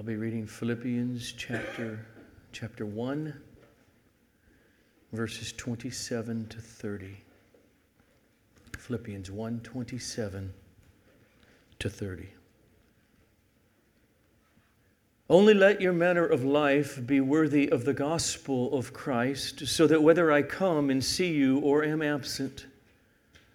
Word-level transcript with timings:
I'll 0.00 0.06
be 0.06 0.16
reading 0.16 0.46
Philippians 0.46 1.32
chapter, 1.32 2.06
chapter 2.52 2.86
1, 2.86 3.34
verses 5.12 5.52
27 5.52 6.48
to 6.48 6.58
30. 6.58 7.18
Philippians 8.78 9.30
1 9.30 9.60
27 9.60 10.54
to 11.80 11.90
30. 11.90 12.28
Only 15.28 15.52
let 15.52 15.82
your 15.82 15.92
manner 15.92 16.24
of 16.24 16.44
life 16.44 17.06
be 17.06 17.20
worthy 17.20 17.68
of 17.68 17.84
the 17.84 17.92
gospel 17.92 18.74
of 18.74 18.94
Christ, 18.94 19.66
so 19.66 19.86
that 19.86 20.02
whether 20.02 20.32
I 20.32 20.40
come 20.40 20.88
and 20.88 21.04
see 21.04 21.30
you 21.30 21.58
or 21.58 21.84
am 21.84 22.00
absent, 22.00 22.64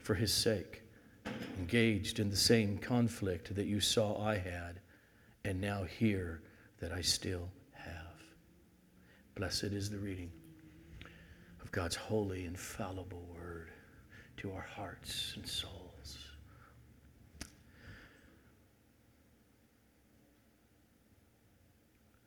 for 0.00 0.14
his 0.14 0.32
sake, 0.32 0.82
engaged 1.58 2.18
in 2.18 2.30
the 2.30 2.36
same 2.36 2.78
conflict 2.78 3.54
that 3.54 3.66
you 3.66 3.80
saw 3.80 4.20
I 4.22 4.38
had, 4.38 4.80
and 5.44 5.60
now 5.60 5.84
hear 5.84 6.42
that 6.80 6.92
I 6.92 7.02
still 7.02 7.48
have. 7.72 8.22
Blessed 9.34 9.64
is 9.64 9.90
the 9.90 9.98
reading 9.98 10.30
of 11.62 11.70
God's 11.70 11.96
holy, 11.96 12.46
infallible 12.46 13.22
word 13.34 13.70
to 14.38 14.52
our 14.52 14.66
hearts 14.74 15.34
and 15.36 15.46
souls. 15.46 16.18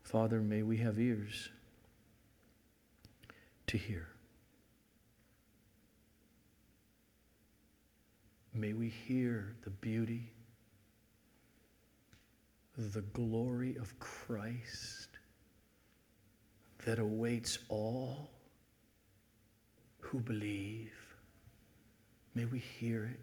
Father, 0.04 0.42
may 0.42 0.62
we 0.62 0.78
have 0.78 1.00
ears 1.00 1.50
to 3.66 3.78
hear. 3.78 4.13
May 8.56 8.74
we 8.74 8.90
hear 8.90 9.56
the 9.64 9.72
beauty, 9.72 10.32
the 12.78 13.02
glory 13.02 13.76
of 13.78 13.98
Christ 14.00 15.10
that 16.86 17.00
awaits 17.00 17.58
all 17.68 18.30
who 20.00 20.20
believe. 20.20 20.94
May 22.36 22.46
we 22.46 22.60
hear 22.60 23.06
it 23.06 23.20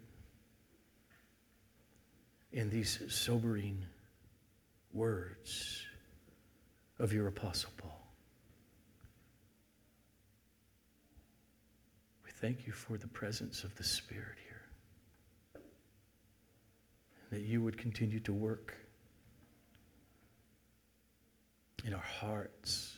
in 2.51 2.69
these 2.69 2.99
sobering 3.07 3.85
words 4.93 5.83
of 6.99 7.13
your 7.13 7.27
Apostle 7.27 7.71
Paul. 7.77 8.05
We 12.25 12.31
thank 12.31 12.67
you 12.67 12.73
for 12.73 12.97
the 12.97 13.07
presence 13.07 13.63
of 13.63 13.73
the 13.75 13.83
Spirit 13.83 14.35
here 14.45 14.50
that 17.31 17.41
you 17.41 17.61
would 17.61 17.77
continue 17.77 18.19
to 18.19 18.33
work 18.33 18.75
in 21.85 21.93
our 21.93 21.99
hearts, 21.99 22.97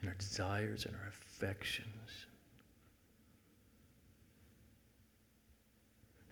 in 0.00 0.08
our 0.08 0.14
desires, 0.14 0.86
and 0.86 0.94
our 0.94 1.08
affections. 1.08 2.26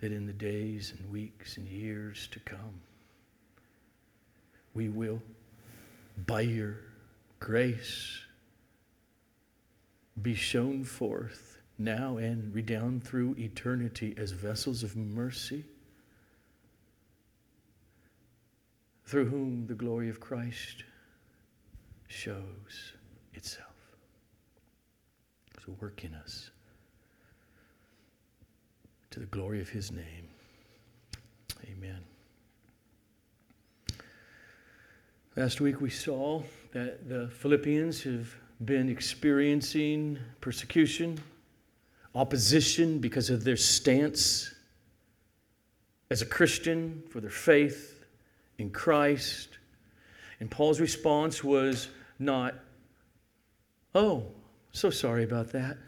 That 0.00 0.12
in 0.12 0.26
the 0.26 0.32
days 0.32 0.94
and 0.96 1.10
weeks 1.10 1.56
and 1.56 1.66
years 1.66 2.28
to 2.30 2.40
come, 2.40 2.80
we 4.72 4.88
will, 4.88 5.20
by 6.26 6.42
your 6.42 6.76
grace, 7.40 8.20
be 10.22 10.34
shown 10.34 10.84
forth 10.84 11.58
now 11.78 12.18
and 12.18 12.54
redound 12.54 13.04
through 13.04 13.34
eternity 13.38 14.14
as 14.16 14.30
vessels 14.30 14.82
of 14.82 14.96
mercy 14.96 15.64
through 19.06 19.26
whom 19.26 19.66
the 19.68 19.74
glory 19.74 20.08
of 20.08 20.18
Christ 20.18 20.82
shows 22.08 22.92
itself. 23.34 23.66
So 25.64 25.76
work 25.80 26.04
in 26.04 26.14
us 26.14 26.50
to 29.10 29.20
the 29.20 29.26
glory 29.26 29.60
of 29.60 29.68
his 29.68 29.92
name. 29.92 30.28
Amen. 31.64 32.00
Last 35.36 35.60
week 35.60 35.80
we 35.80 35.90
saw 35.90 36.42
that 36.72 37.08
the 37.08 37.28
Philippians 37.28 38.02
have 38.02 38.34
been 38.64 38.88
experiencing 38.88 40.18
persecution, 40.40 41.18
opposition 42.14 42.98
because 42.98 43.30
of 43.30 43.44
their 43.44 43.56
stance 43.56 44.52
as 46.10 46.22
a 46.22 46.26
Christian 46.26 47.02
for 47.10 47.20
their 47.20 47.30
faith 47.30 47.95
in 48.58 48.70
Christ. 48.70 49.48
And 50.40 50.50
Paul's 50.50 50.80
response 50.80 51.42
was 51.42 51.88
not, 52.18 52.54
oh, 53.94 54.24
so 54.72 54.90
sorry 54.90 55.24
about 55.24 55.52
that. 55.52 55.78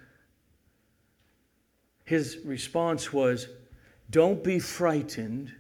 His 2.05 2.39
response 2.45 3.13
was, 3.13 3.49
don't 4.11 4.43
be 4.43 4.59
frightened 4.59 5.53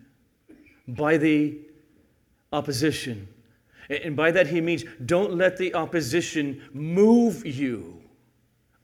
by 0.86 1.18
the 1.18 1.58
opposition. 2.52 3.28
And 3.90 4.16
by 4.16 4.30
that 4.30 4.46
he 4.46 4.60
means 4.60 4.84
don't 5.04 5.34
let 5.34 5.56
the 5.56 5.74
opposition 5.74 6.62
move 6.72 7.44
you 7.44 8.02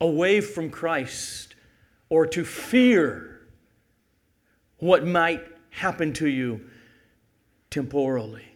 away 0.01 0.41
from 0.41 0.71
Christ 0.71 1.55
or 2.11 2.27
to 2.27 2.45
fear 2.45 3.41
what 4.79 5.06
might 5.06 5.43
happen 5.71 6.12
to 6.15 6.29
you 6.29 6.61
temporally. 7.75 8.47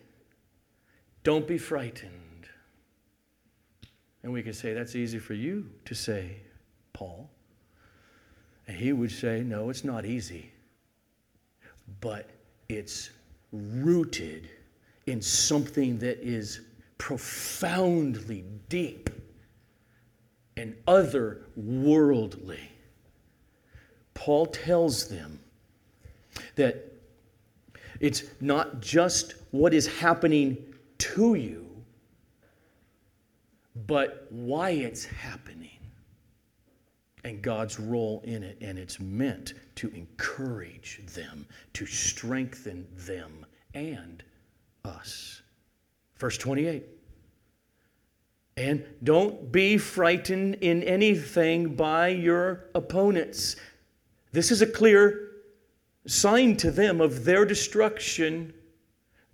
Don't 1.25 1.49
be 1.49 1.59
frightened. 1.59 2.49
And 4.23 4.33
we 4.33 4.45
could 4.45 4.55
say, 4.55 4.73
that's 4.75 4.95
easy 4.95 5.19
for 5.19 5.35
you 5.35 5.69
to 5.87 5.95
say, 5.97 6.37
Paul. 6.93 7.29
And 8.69 8.77
he 8.77 8.93
would 8.93 9.11
say, 9.11 9.43
no, 9.43 9.71
it's 9.71 9.83
not 9.83 10.05
easy. 10.07 10.53
But 12.01 12.31
it's 12.69 13.11
rooted 13.51 14.51
in 15.07 15.21
something 15.21 15.99
that 15.99 16.21
is 16.21 16.61
profoundly 16.99 18.45
deep 18.69 19.11
and 20.57 20.77
otherworldly. 20.87 22.61
Paul 24.15 24.47
tells 24.47 25.09
them 25.09 25.41
that 26.55 26.88
it's 28.01 28.25
not 28.41 28.81
just 28.81 29.35
what 29.51 29.75
is 29.75 29.87
happening 29.87 30.75
to 30.99 31.35
you, 31.35 31.67
but 33.87 34.27
why 34.31 34.71
it's 34.71 35.05
happening 35.05 35.79
and 37.25 37.43
God's 37.43 37.79
role 37.79 38.23
in 38.25 38.43
it. 38.43 38.59
And 38.61 38.79
it's 38.79 39.01
meant 39.01 39.55
to 39.77 39.89
encourage 39.91 41.01
them, 41.15 41.47
to 41.75 41.87
strengthen 41.87 42.87
them 42.97 43.47
and 43.75 44.23
us. 44.85 45.43
Verse 46.19 46.39
28. 46.39 46.85
And 48.57 48.85
don't 49.05 49.53
be 49.53 49.79
frightened 49.79 50.57
in 50.57 50.83
anything 50.83 51.77
by 51.77 52.09
your 52.09 52.65
opponents. 52.75 53.55
This 54.33 54.51
is 54.51 54.63
a 54.63 54.67
clear 54.67 55.28
sign 56.09 56.57
to 56.57 56.71
them 56.71 57.01
of 57.01 57.25
their 57.25 57.45
destruction, 57.45 58.55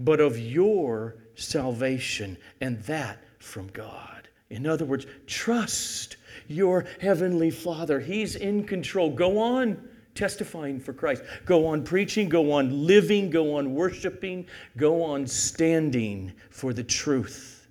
but 0.00 0.20
of 0.20 0.38
your 0.38 1.16
salvation, 1.36 2.36
and 2.60 2.82
that 2.82 3.22
from 3.38 3.68
God. 3.68 4.28
In 4.50 4.66
other 4.66 4.84
words, 4.84 5.06
trust 5.26 6.16
your 6.48 6.84
heavenly 7.00 7.50
Father. 7.50 8.00
He's 8.00 8.36
in 8.36 8.64
control. 8.64 9.10
Go 9.10 9.38
on 9.38 9.88
testifying 10.14 10.78
for 10.78 10.92
Christ. 10.92 11.22
Go 11.44 11.66
on 11.66 11.82
preaching, 11.82 12.28
go 12.28 12.52
on 12.52 12.86
living, 12.86 13.30
go 13.30 13.56
on 13.56 13.74
worshiping, 13.74 14.46
go 14.76 15.02
on 15.02 15.26
standing 15.26 16.32
for 16.50 16.72
the 16.72 16.84
truth. 16.84 17.68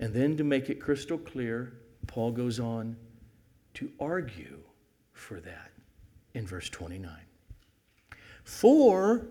And 0.00 0.12
then 0.12 0.36
to 0.36 0.44
make 0.44 0.68
it 0.70 0.80
crystal 0.80 1.18
clear, 1.18 1.74
Paul 2.06 2.32
goes 2.32 2.60
on 2.60 2.96
to 3.74 3.90
argue 3.98 4.58
for 5.12 5.40
that 5.40 5.70
in 6.34 6.46
verse 6.46 6.68
29. 6.68 7.10
For 8.42 9.26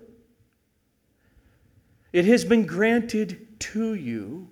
it 2.12 2.26
has 2.26 2.46
been 2.46 2.66
granted 2.66 3.60
to 3.60 3.94
you 3.94 4.50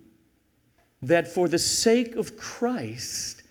that 1.01 1.27
for 1.27 1.47
the 1.47 1.59
sake 1.59 2.15
of 2.15 2.37
Christ, 2.37 3.43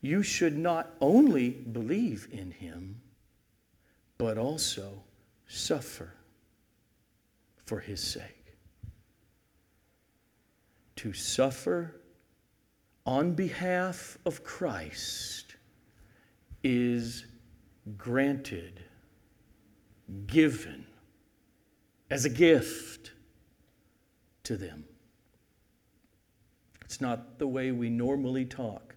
you 0.00 0.22
should 0.22 0.56
not 0.56 0.94
only 1.00 1.50
believe 1.50 2.28
in 2.32 2.50
him, 2.50 3.00
but 4.16 4.36
also 4.36 5.02
suffer 5.46 6.14
for 7.64 7.80
his 7.80 8.00
sake. 8.00 8.56
To 10.96 11.12
suffer 11.12 12.00
on 13.06 13.34
behalf 13.34 14.18
of 14.26 14.42
Christ 14.42 15.56
is 16.64 17.26
granted, 17.96 18.84
given 20.26 20.86
as 22.10 22.24
a 22.24 22.30
gift 22.30 23.12
to 24.44 24.56
them. 24.56 24.84
It's 26.84 27.00
not 27.00 27.38
the 27.38 27.46
way 27.46 27.70
we 27.70 27.90
normally 27.90 28.44
talk 28.44 28.94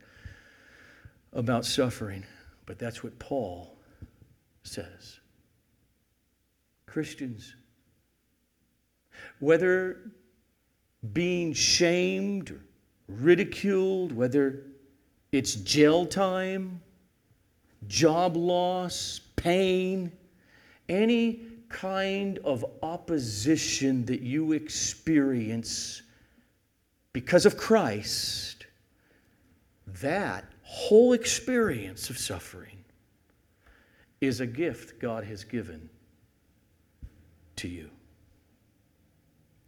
about 1.34 1.66
suffering, 1.66 2.24
but 2.66 2.80
that's 2.80 3.04
what 3.04 3.20
Paul 3.20 3.78
says. 4.64 5.20
Christians, 6.86 7.56
whether 9.40 10.12
being 11.14 11.54
shamed 11.54 12.52
or 12.52 12.62
ridiculed, 13.08 14.12
whether 14.12 14.64
it's 15.32 15.56
jail 15.56 16.06
time, 16.06 16.82
job 17.88 18.36
loss, 18.36 19.22
pain, 19.36 20.12
any 20.89 21.42
kind 21.69 22.38
of 22.39 22.66
opposition 22.83 24.06
that 24.06 24.22
you 24.22 24.51
experience 24.51 26.01
because 27.13 27.45
of 27.45 27.57
Christ, 27.57 28.66
that 29.88 30.45
whole 30.63 31.13
experience 31.13 32.10
of 32.10 32.18
suffering 32.18 32.83
is 34.22 34.39
a 34.39 34.45
gift 34.45 35.00
God 35.00 35.24
has 35.24 35.44
given 35.44 35.89
to 37.57 37.68
you. 37.68 37.89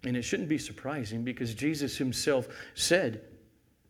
And 0.05 0.15
it 0.17 0.21
shouldn't 0.21 0.49
be 0.49 0.57
surprising 0.57 1.23
because 1.23 1.53
Jesus 1.53 1.97
himself 1.97 2.47
said 2.75 3.21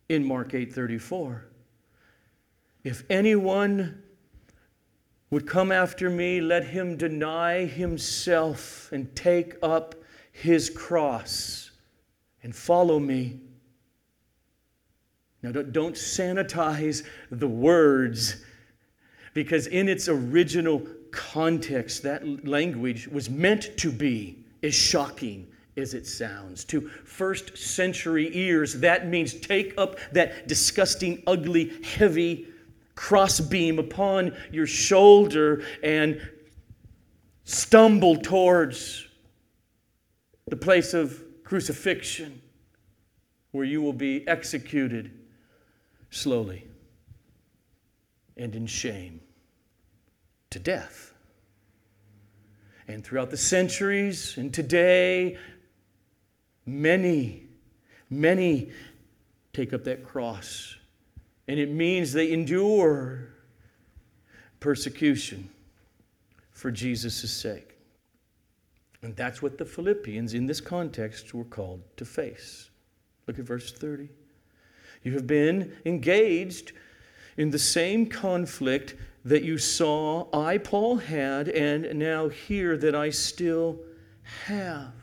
in 0.09 0.23
Mark 0.25 0.53
8:34, 0.53 1.45
if 2.83 3.03
anyone 3.09 4.03
would 5.33 5.47
come 5.47 5.71
after 5.71 6.11
me, 6.11 6.39
let 6.39 6.63
him 6.63 6.95
deny 6.95 7.65
himself 7.65 8.91
and 8.91 9.15
take 9.15 9.55
up 9.63 9.95
his 10.31 10.69
cross 10.69 11.71
and 12.43 12.55
follow 12.55 12.99
me. 12.99 13.39
Now, 15.41 15.51
don't 15.51 15.95
sanitize 15.95 17.03
the 17.31 17.47
words 17.47 18.45
because, 19.33 19.65
in 19.65 19.89
its 19.89 20.07
original 20.07 20.85
context, 21.09 22.03
that 22.03 22.45
language 22.45 23.07
was 23.07 23.27
meant 23.27 23.75
to 23.77 23.91
be 23.91 24.37
as 24.61 24.75
shocking 24.75 25.47
as 25.75 25.95
it 25.95 26.05
sounds. 26.05 26.63
To 26.65 26.81
first 27.05 27.57
century 27.57 28.29
ears, 28.37 28.79
that 28.81 29.07
means 29.07 29.33
take 29.33 29.73
up 29.79 29.97
that 30.11 30.47
disgusting, 30.47 31.23
ugly, 31.25 31.73
heavy 31.83 32.52
crossbeam 32.95 33.79
upon 33.79 34.35
your 34.51 34.67
shoulder 34.67 35.63
and 35.81 36.21
stumble 37.43 38.15
towards 38.17 39.07
the 40.47 40.55
place 40.55 40.93
of 40.93 41.23
crucifixion 41.43 42.41
where 43.51 43.65
you 43.65 43.81
will 43.81 43.93
be 43.93 44.27
executed 44.27 45.11
slowly 46.09 46.67
and 48.37 48.55
in 48.55 48.65
shame 48.65 49.19
to 50.49 50.59
death. 50.59 51.13
And 52.87 53.03
throughout 53.03 53.29
the 53.29 53.37
centuries 53.37 54.37
and 54.37 54.53
today, 54.53 55.37
many, 56.65 57.47
many 58.09 58.71
take 59.53 59.73
up 59.73 59.83
that 59.85 60.03
cross. 60.03 60.75
And 61.47 61.59
it 61.59 61.69
means 61.69 62.13
they 62.13 62.31
endure 62.31 63.29
persecution 64.59 65.49
for 66.51 66.71
Jesus' 66.71 67.31
sake. 67.31 67.75
And 69.01 69.15
that's 69.15 69.41
what 69.41 69.57
the 69.57 69.65
Philippians 69.65 70.33
in 70.33 70.45
this 70.45 70.61
context 70.61 71.33
were 71.33 71.43
called 71.43 71.81
to 71.97 72.05
face. 72.05 72.69
Look 73.27 73.37
at 73.37 73.45
verse 73.45 73.71
30. 73.73 74.07
You 75.03 75.13
have 75.13 75.27
been 75.27 75.75
engaged 75.85 76.71
in 77.35 77.51
the 77.51 77.59
same 77.59 78.05
conflict 78.05 78.95
that 79.25 79.43
you 79.43 79.57
saw 79.57 80.27
I, 80.33 80.57
Paul, 80.57 80.97
had, 80.97 81.49
and 81.49 81.97
now 81.99 82.29
hear 82.29 82.77
that 82.77 82.95
I 82.95 83.09
still 83.09 83.79
have. 84.45 84.93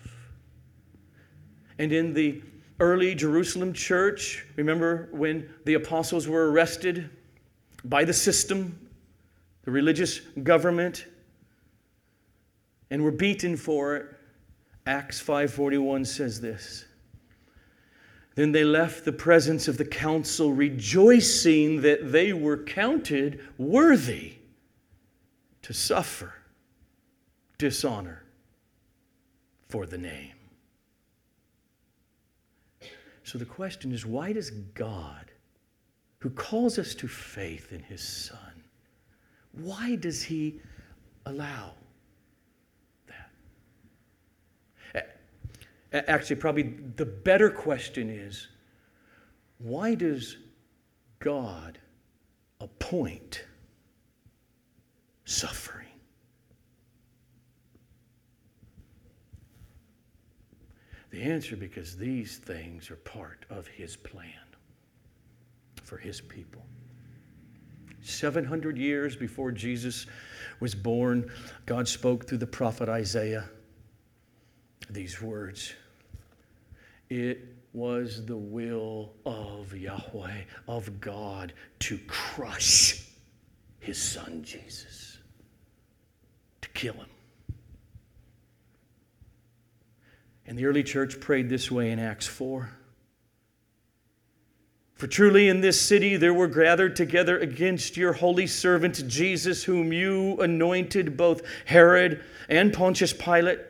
And 1.79 1.93
in 1.93 2.15
the 2.15 2.43
early 2.81 3.15
Jerusalem 3.15 3.73
church, 3.73 4.45
remember 4.57 5.09
when 5.13 5.49
the 5.65 5.75
apostles 5.75 6.27
were 6.27 6.51
arrested 6.51 7.11
by 7.85 8.05
the 8.05 8.13
system, 8.13 8.89
the 9.63 9.71
religious 9.71 10.21
government, 10.43 11.07
and 12.91 13.05
were 13.05 13.13
beaten 13.13 13.57
for 13.57 13.97
it? 13.97 14.07
Acts 14.87 15.21
5:41 15.21 16.05
says 16.07 16.41
this. 16.41 16.87
Then 18.35 18.53
they 18.53 18.65
left 18.65 19.05
the 19.05 19.13
presence 19.13 19.69
of 19.69 19.77
the 19.77 19.85
council, 19.85 20.53
rejoicing 20.53 21.83
that 21.83 22.11
they 22.11 22.33
were 22.33 22.57
counted 22.57 23.41
worthy 23.59 24.35
to 25.63 25.75
suffer 25.75 26.35
dishonor 27.59 28.25
for 29.69 29.85
the 29.85 29.99
name. 29.99 30.40
So 33.31 33.39
the 33.39 33.45
question 33.45 33.93
is 33.93 34.05
why 34.05 34.33
does 34.33 34.51
God, 34.51 35.31
who 36.19 36.31
calls 36.31 36.81
us 36.81 36.97
to 36.97 37.07
faith 37.07 37.73
in 37.73 37.81
his 37.81 38.03
Son, 38.03 38.65
why 39.53 39.95
does 39.95 40.21
he 40.21 40.61
allow 41.27 41.75
that? 43.07 43.31
Actually, 45.93 46.41
probably 46.41 46.75
the 46.97 47.07
better 47.07 47.51
question 47.51 48.11
is 48.11 48.49
why 49.59 49.95
does 49.95 50.39
God 51.21 51.79
appoint 52.61 53.45
suffering? 55.25 55.87
The 61.11 61.23
answer 61.23 61.57
because 61.57 61.97
these 61.97 62.39
things 62.39 62.91
are 62.91 62.97
part 62.97 63.45
of 63.51 63.67
his 63.67 63.97
plan 63.97 64.31
for 65.83 65.97
his 65.97 66.21
people. 66.21 66.63
700 68.03 68.79
years 68.79 69.17
before 69.17 69.53
Jesus 69.53 70.07
was 70.61 70.75
born, 70.75 71.31
God 71.67 71.89
spoke 71.89 72.29
through 72.29 72.39
the 72.39 72.47
prophet 72.47 72.89
Isaiah 72.89 73.49
these 74.89 75.21
words 75.21 75.73
It 77.09 77.57
was 77.73 78.25
the 78.27 78.37
will 78.37 79.13
of 79.25 79.75
Yahweh, 79.75 80.43
of 80.67 81.01
God, 81.01 81.53
to 81.81 81.99
crush 82.07 83.07
his 83.79 84.01
son 84.01 84.43
Jesus, 84.43 85.19
to 86.63 86.69
kill 86.71 86.95
him. 86.95 87.07
And 90.47 90.59
the 90.59 90.67
early 90.67 90.83
church 90.83 91.21
prayed 91.21 91.49
this 91.49 91.71
way 91.71 91.91
in 91.91 91.99
Acts 91.99 92.27
4. 92.27 92.71
For 94.95 95.07
truly 95.07 95.49
in 95.49 95.61
this 95.61 95.81
city 95.81 96.17
there 96.17 96.35
were 96.35 96.49
gathered 96.49 96.95
together 96.95 97.39
against 97.39 97.97
your 97.97 98.13
holy 98.13 98.47
servant 98.47 99.09
Jesus, 99.09 99.65
whom 99.65 99.93
you 99.93 100.39
anointed, 100.41 101.17
both 101.17 101.43
Herod 101.65 102.23
and 102.49 102.73
Pontius 102.73 103.13
Pilate 103.13 103.61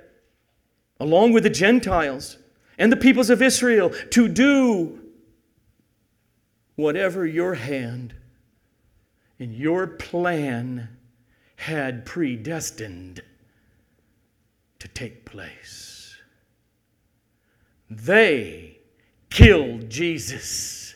along 1.00 1.32
with 1.32 1.42
the 1.42 1.50
Gentiles 1.50 2.36
and 2.78 2.92
the 2.92 2.96
peoples 2.96 3.30
of 3.30 3.42
Israel, 3.42 3.90
to 4.10 4.28
do 4.28 5.00
whatever 6.76 7.26
your 7.26 7.54
hand 7.54 8.14
and 9.38 9.54
your 9.54 9.86
plan 9.86 10.88
had 11.56 12.04
predestined 12.04 13.22
to 14.78 14.88
take 14.88 15.24
place. 15.24 15.99
They 17.90 18.78
killed 19.28 19.90
Jesus. 19.90 20.94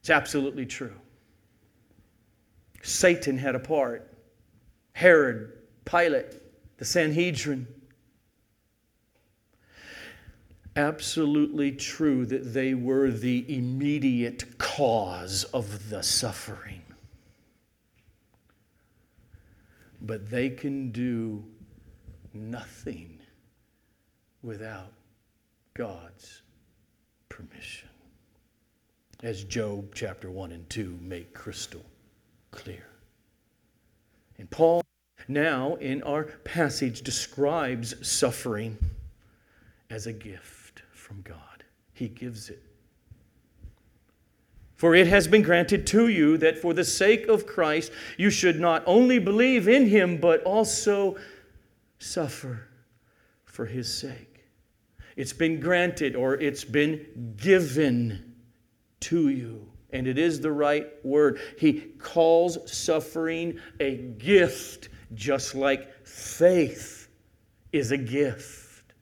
It's 0.00 0.10
absolutely 0.10 0.66
true. 0.66 0.96
Satan 2.82 3.38
had 3.38 3.54
a 3.54 3.60
part. 3.60 4.12
Herod, 4.92 5.52
Pilate, 5.84 6.40
the 6.78 6.84
Sanhedrin 6.84 7.68
absolutely 10.76 11.72
true 11.72 12.24
that 12.26 12.52
they 12.52 12.74
were 12.74 13.10
the 13.10 13.44
immediate 13.54 14.58
cause 14.58 15.44
of 15.44 15.90
the 15.90 16.02
suffering. 16.02 16.82
But 20.00 20.30
they 20.30 20.48
can 20.50 20.90
do 20.90 21.44
nothing 22.32 23.19
without 24.42 24.92
God's 25.74 26.42
permission. 27.28 27.88
As 29.22 29.44
Job 29.44 29.94
chapter 29.94 30.30
1 30.30 30.52
and 30.52 30.68
2 30.70 30.98
make 31.02 31.34
crystal 31.34 31.84
clear. 32.50 32.86
And 34.38 34.50
Paul 34.50 34.82
now 35.28 35.74
in 35.76 36.02
our 36.02 36.24
passage 36.24 37.02
describes 37.02 37.94
suffering 38.06 38.78
as 39.90 40.06
a 40.06 40.12
gift 40.12 40.82
from 40.92 41.20
God. 41.22 41.64
He 41.92 42.08
gives 42.08 42.48
it. 42.48 42.62
For 44.76 44.94
it 44.94 45.06
has 45.08 45.28
been 45.28 45.42
granted 45.42 45.86
to 45.88 46.08
you 46.08 46.38
that 46.38 46.56
for 46.56 46.72
the 46.72 46.84
sake 46.84 47.28
of 47.28 47.46
Christ 47.46 47.92
you 48.16 48.30
should 48.30 48.58
not 48.58 48.82
only 48.86 49.18
believe 49.18 49.68
in 49.68 49.86
him, 49.86 50.16
but 50.16 50.42
also 50.44 51.18
suffer 51.98 52.66
for 53.44 53.66
his 53.66 53.92
sake. 53.92 54.29
It's 55.20 55.34
been 55.34 55.60
granted 55.60 56.16
or 56.16 56.36
it's 56.36 56.64
been 56.64 57.34
given 57.36 58.36
to 59.00 59.28
you. 59.28 59.70
And 59.90 60.06
it 60.06 60.16
is 60.16 60.40
the 60.40 60.50
right 60.50 60.86
word. 61.04 61.38
He 61.58 61.74
calls 61.98 62.56
suffering 62.72 63.60
a 63.80 63.96
gift, 63.96 64.88
just 65.12 65.54
like 65.54 66.06
faith 66.06 67.08
is 67.70 67.92
a 67.92 67.98
gift. 67.98 68.94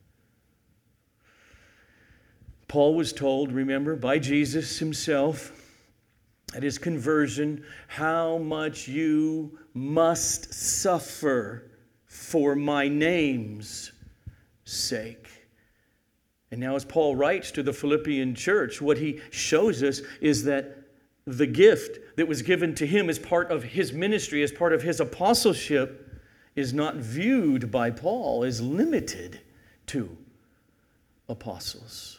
Paul 2.67 2.97
was 2.97 3.13
told, 3.13 3.53
remember, 3.53 3.95
by 3.95 4.19
Jesus 4.19 4.77
himself 4.77 5.53
at 6.53 6.65
his 6.65 6.79
conversion, 6.79 7.65
how 7.87 8.39
much 8.39 8.89
you 8.89 9.57
must 9.73 10.53
suffer 10.53 11.71
for 12.07 12.57
my 12.57 12.89
name's 12.89 13.93
sake. 14.65 15.38
And 16.51 16.61
now, 16.61 16.77
as 16.77 16.85
Paul 16.85 17.15
writes 17.15 17.51
to 17.53 17.63
the 17.63 17.73
Philippian 17.73 18.35
church, 18.35 18.81
what 18.81 18.99
he 18.99 19.21
shows 19.31 19.83
us 19.83 20.01
is 20.21 20.45
that 20.45 20.79
the 21.27 21.47
gift 21.47 22.17
that 22.17 22.27
was 22.27 22.41
given 22.41 22.75
to 22.77 22.87
him 22.87 23.11
as 23.11 23.19
part 23.19 23.51
of 23.51 23.63
his 23.63 23.93
ministry, 23.93 24.43
as 24.43 24.51
part 24.51 24.73
of 24.73 24.83
his 24.83 24.99
apostleship, 24.99 26.21
is 26.57 26.73
not 26.73 26.97
viewed 26.97 27.71
by 27.71 27.91
Paul 27.91 28.45
as 28.45 28.63
limited 28.63 29.41
to 29.87 30.17
apostles. 31.29 32.19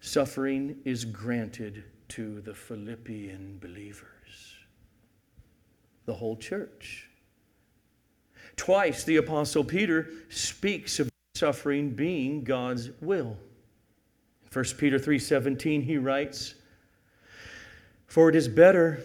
Suffering 0.00 0.78
is 0.84 1.04
granted 1.04 1.84
to 2.08 2.40
the 2.40 2.54
Philippian 2.54 3.58
believers, 3.60 4.56
the 6.06 6.14
whole 6.14 6.36
church. 6.36 7.08
Twice 8.56 9.04
the 9.04 9.16
Apostle 9.16 9.64
Peter 9.64 10.08
speaks 10.28 11.00
of 11.00 11.10
suffering 11.34 11.90
being 11.90 12.44
God's 12.44 12.90
will. 13.00 13.36
In 14.44 14.48
1 14.50 14.78
Peter 14.78 15.00
3:17 15.00 15.82
he 15.82 15.98
writes, 15.98 16.54
"For 18.06 18.28
it 18.28 18.36
is 18.36 18.46
better 18.46 19.02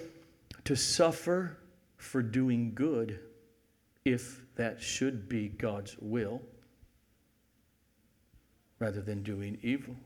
to 0.63 0.75
suffer 0.75 1.57
for 1.97 2.21
doing 2.21 2.75
good, 2.75 3.19
if 4.05 4.45
that 4.55 4.79
should 4.79 5.27
be 5.27 5.49
God's 5.49 5.97
will, 5.97 6.43
rather 8.77 9.01
than 9.01 9.23
doing 9.23 9.57
evil." 9.63 9.97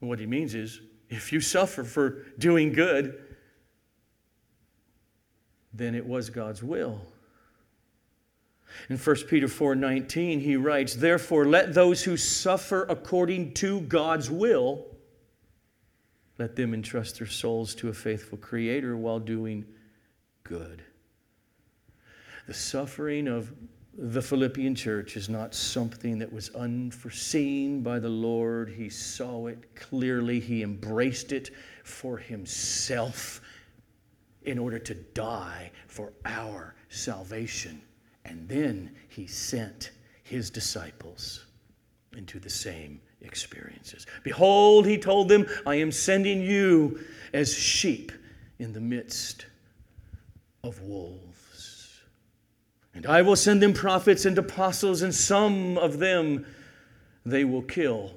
what 0.00 0.18
he 0.18 0.24
means 0.24 0.54
is 0.54 0.80
if 1.10 1.30
you 1.30 1.40
suffer 1.40 1.84
for 1.84 2.22
doing 2.38 2.72
good, 2.72 3.36
then 5.74 5.94
it 5.94 6.06
was 6.06 6.30
God's 6.30 6.62
will. 6.62 7.06
In 8.88 8.96
1 8.96 9.16
Peter 9.28 9.48
4:19 9.48 10.40
he 10.40 10.56
writes, 10.56 10.94
"Therefore 10.94 11.46
let 11.46 11.74
those 11.74 12.04
who 12.04 12.16
suffer 12.16 12.84
according 12.84 13.54
to 13.54 13.80
God's 13.82 14.30
will 14.30 14.86
let 16.38 16.56
them 16.56 16.72
entrust 16.72 17.18
their 17.18 17.26
souls 17.26 17.74
to 17.76 17.88
a 17.88 17.92
faithful 17.92 18.38
creator 18.38 18.96
while 18.96 19.20
doing 19.20 19.64
good." 20.44 20.82
The 22.46 22.54
suffering 22.54 23.28
of 23.28 23.52
the 23.92 24.22
Philippian 24.22 24.74
church 24.74 25.16
is 25.16 25.28
not 25.28 25.54
something 25.54 26.18
that 26.18 26.32
was 26.32 26.48
unforeseen 26.50 27.82
by 27.82 27.98
the 27.98 28.08
Lord. 28.08 28.70
He 28.70 28.88
saw 28.88 29.46
it 29.46 29.74
clearly, 29.74 30.40
He 30.40 30.62
embraced 30.62 31.32
it 31.32 31.50
for 31.84 32.16
Himself 32.16 33.42
in 34.42 34.58
order 34.58 34.78
to 34.78 34.94
die 34.94 35.70
for 35.86 36.12
our 36.24 36.74
salvation. 36.88 37.82
And 38.30 38.48
then 38.48 38.92
He 39.08 39.26
sent 39.26 39.90
His 40.22 40.50
disciples 40.50 41.46
into 42.16 42.38
the 42.38 42.48
same 42.48 43.00
experiences. 43.22 44.06
Behold, 44.22 44.86
He 44.86 44.96
told 44.96 45.28
them, 45.28 45.46
I 45.66 45.74
am 45.74 45.90
sending 45.90 46.40
you 46.40 47.00
as 47.34 47.52
sheep 47.52 48.12
in 48.60 48.72
the 48.72 48.80
midst 48.80 49.46
of 50.62 50.80
wolves. 50.80 52.00
And 52.94 53.04
I 53.04 53.22
will 53.22 53.34
send 53.34 53.62
them 53.62 53.72
prophets 53.72 54.24
and 54.24 54.38
apostles, 54.38 55.02
and 55.02 55.12
some 55.12 55.76
of 55.76 55.98
them 55.98 56.46
they 57.26 57.44
will 57.44 57.62
kill 57.62 58.14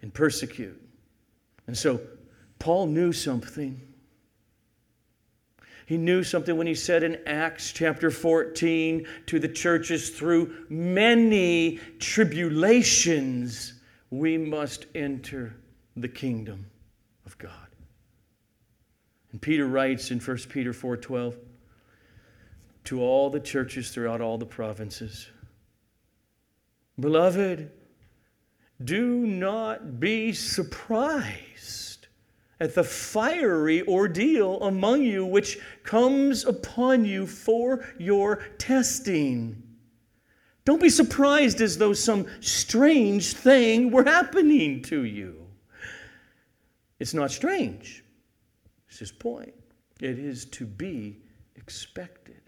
and 0.00 0.14
persecute. 0.14 0.80
And 1.66 1.76
so 1.76 2.00
Paul 2.58 2.86
knew 2.86 3.12
something. 3.12 3.80
He 5.86 5.96
knew 5.96 6.24
something 6.24 6.56
when 6.56 6.66
he 6.66 6.74
said 6.74 7.04
in 7.04 7.16
Acts 7.26 7.72
chapter 7.72 8.10
14 8.10 9.06
to 9.26 9.38
the 9.38 9.48
churches, 9.48 10.10
through 10.10 10.66
many 10.68 11.78
tribulations 12.00 13.74
we 14.10 14.36
must 14.36 14.86
enter 14.96 15.54
the 15.96 16.08
kingdom 16.08 16.66
of 17.24 17.38
God. 17.38 17.52
And 19.30 19.40
Peter 19.40 19.66
writes 19.66 20.10
in 20.10 20.18
1 20.18 20.48
Peter 20.48 20.72
4:12, 20.72 21.38
to 22.84 23.00
all 23.00 23.30
the 23.30 23.40
churches 23.40 23.90
throughout 23.90 24.20
all 24.20 24.38
the 24.38 24.46
provinces. 24.46 25.28
Beloved, 26.98 27.70
do 28.82 29.26
not 29.26 30.00
be 30.00 30.32
surprised 30.32 31.85
at 32.60 32.74
the 32.74 32.84
fiery 32.84 33.86
ordeal 33.86 34.60
among 34.62 35.02
you 35.02 35.26
which 35.26 35.58
comes 35.82 36.44
upon 36.44 37.04
you 37.04 37.26
for 37.26 37.84
your 37.98 38.36
testing. 38.58 39.62
Don't 40.64 40.80
be 40.80 40.90
surprised 40.90 41.60
as 41.60 41.78
though 41.78 41.92
some 41.92 42.26
strange 42.40 43.34
thing 43.34 43.90
were 43.90 44.04
happening 44.04 44.82
to 44.82 45.04
you. 45.04 45.46
It's 46.98 47.14
not 47.14 47.30
strange. 47.30 48.04
It's 48.88 48.98
his 48.98 49.12
point. 49.12 49.54
It 50.00 50.18
is 50.18 50.46
to 50.46 50.66
be 50.66 51.18
expected. 51.54 52.40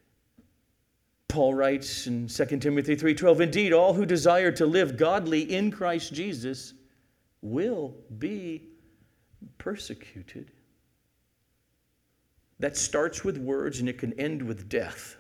Paul 1.29 1.55
writes 1.55 2.07
in 2.07 2.29
2 2.29 2.63
Timothy 2.63 2.97
3:12, 2.97 3.41
"Indeed, 3.41 3.73
all 3.75 3.93
who 3.93 4.07
desire 4.07 4.51
to 4.53 4.65
live 4.65 4.97
godly 4.97 5.43
in 5.55 5.71
Christ 5.71 6.13
Jesus 6.15 6.73
will 7.43 7.95
be 8.19 8.71
persecuted." 9.59 10.51
That 12.61 12.77
starts 12.77 13.25
with 13.25 13.39
words 13.39 13.81
and 13.81 13.89
it 13.89 13.99
can 13.99 14.13
end 14.15 14.43
with 14.43 14.69
death. 14.69 15.17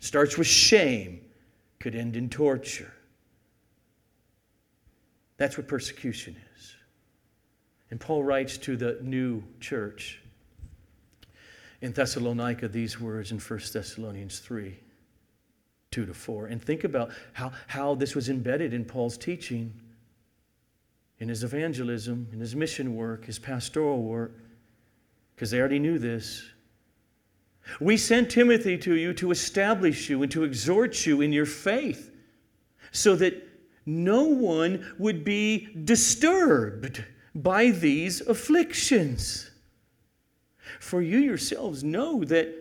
Starts 0.00 0.38
with 0.38 0.46
shame, 0.46 1.20
could 1.78 1.94
end 1.94 2.16
in 2.16 2.30
torture. 2.30 2.92
That's 5.36 5.58
what 5.58 5.68
persecution 5.68 6.36
is. 6.56 6.74
And 7.90 8.00
Paul 8.00 8.24
writes 8.24 8.56
to 8.58 8.76
the 8.76 8.98
new 9.02 9.42
church 9.60 10.20
in 11.82 11.92
Thessalonica 11.92 12.68
these 12.68 13.00
words 13.00 13.30
in 13.32 13.38
1 13.38 13.60
Thessalonians 13.72 14.38
3 14.38 14.78
2 15.92 16.06
to 16.06 16.14
4. 16.14 16.46
And 16.46 16.60
think 16.60 16.84
about 16.84 17.10
how, 17.32 17.52
how 17.68 17.94
this 17.94 18.14
was 18.14 18.28
embedded 18.28 18.74
in 18.74 18.84
Paul's 18.84 19.16
teaching, 19.16 19.72
in 21.18 21.28
his 21.28 21.44
evangelism, 21.44 22.28
in 22.32 22.40
his 22.40 22.54
mission 22.54 22.94
work, 22.94 23.24
his 23.24 23.38
pastoral 23.38 24.02
work, 24.02 24.32
because 25.34 25.50
they 25.50 25.58
already 25.58 25.78
knew 25.78 25.98
this. 25.98 26.44
We 27.80 27.96
sent 27.96 28.30
Timothy 28.30 28.78
to 28.78 28.94
you 28.94 29.12
to 29.14 29.30
establish 29.30 30.08
you 30.08 30.22
and 30.22 30.30
to 30.32 30.44
exhort 30.44 31.04
you 31.06 31.20
in 31.20 31.32
your 31.32 31.46
faith 31.46 32.12
so 32.92 33.16
that 33.16 33.42
no 33.84 34.24
one 34.24 34.94
would 34.98 35.24
be 35.24 35.68
disturbed 35.84 37.04
by 37.34 37.70
these 37.70 38.20
afflictions. 38.20 39.50
For 40.80 41.02
you 41.02 41.18
yourselves 41.18 41.84
know 41.84 42.24
that 42.24 42.54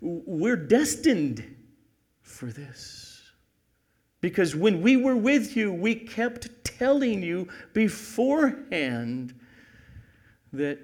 we're 0.00 0.56
destined 0.56 1.56
for 2.22 2.46
this. 2.46 3.07
Because 4.20 4.56
when 4.56 4.82
we 4.82 4.96
were 4.96 5.16
with 5.16 5.56
you, 5.56 5.72
we 5.72 5.94
kept 5.94 6.64
telling 6.64 7.22
you 7.22 7.48
beforehand 7.72 9.34
that 10.52 10.78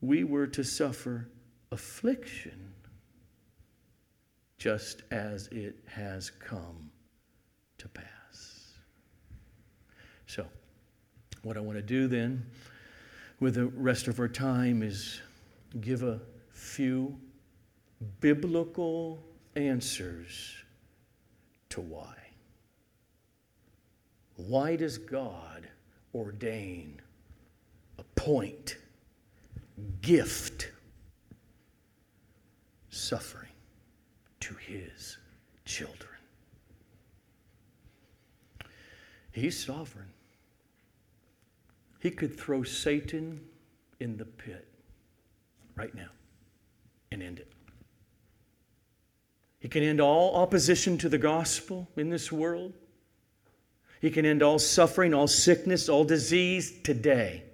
we 0.00 0.24
were 0.24 0.46
to 0.46 0.64
suffer 0.64 1.28
affliction, 1.70 2.72
just 4.58 5.02
as 5.10 5.48
it 5.48 5.76
has 5.86 6.30
come 6.30 6.90
to 7.78 7.88
pass. 7.88 8.72
So, 10.26 10.46
what 11.42 11.56
I 11.56 11.60
want 11.60 11.76
to 11.76 11.82
do 11.82 12.08
then 12.08 12.46
with 13.40 13.56
the 13.56 13.66
rest 13.66 14.06
of 14.06 14.20
our 14.20 14.28
time 14.28 14.82
is 14.82 15.20
give 15.80 16.02
a 16.02 16.20
few 16.52 17.18
biblical 18.20 19.22
answers 19.56 20.54
to 21.70 21.80
why. 21.80 22.21
Why 24.36 24.76
does 24.76 24.98
God 24.98 25.68
ordain, 26.14 27.00
appoint, 27.98 28.76
gift 30.00 30.70
suffering 32.90 33.50
to 34.40 34.54
his 34.54 35.18
children? 35.64 36.08
He's 39.32 39.58
sovereign. 39.64 40.08
He 42.00 42.10
could 42.10 42.38
throw 42.38 42.62
Satan 42.62 43.40
in 44.00 44.16
the 44.16 44.24
pit 44.24 44.66
right 45.76 45.94
now 45.94 46.10
and 47.10 47.22
end 47.22 47.38
it. 47.38 47.52
He 49.60 49.68
can 49.68 49.84
end 49.84 50.00
all 50.00 50.34
opposition 50.34 50.98
to 50.98 51.08
the 51.08 51.18
gospel 51.18 51.88
in 51.96 52.10
this 52.10 52.32
world. 52.32 52.72
He 54.02 54.10
can 54.10 54.26
end 54.26 54.42
all 54.42 54.58
suffering, 54.58 55.14
all 55.14 55.28
sickness, 55.28 55.88
all 55.88 56.04
disease 56.04 56.82
today. 56.82 57.44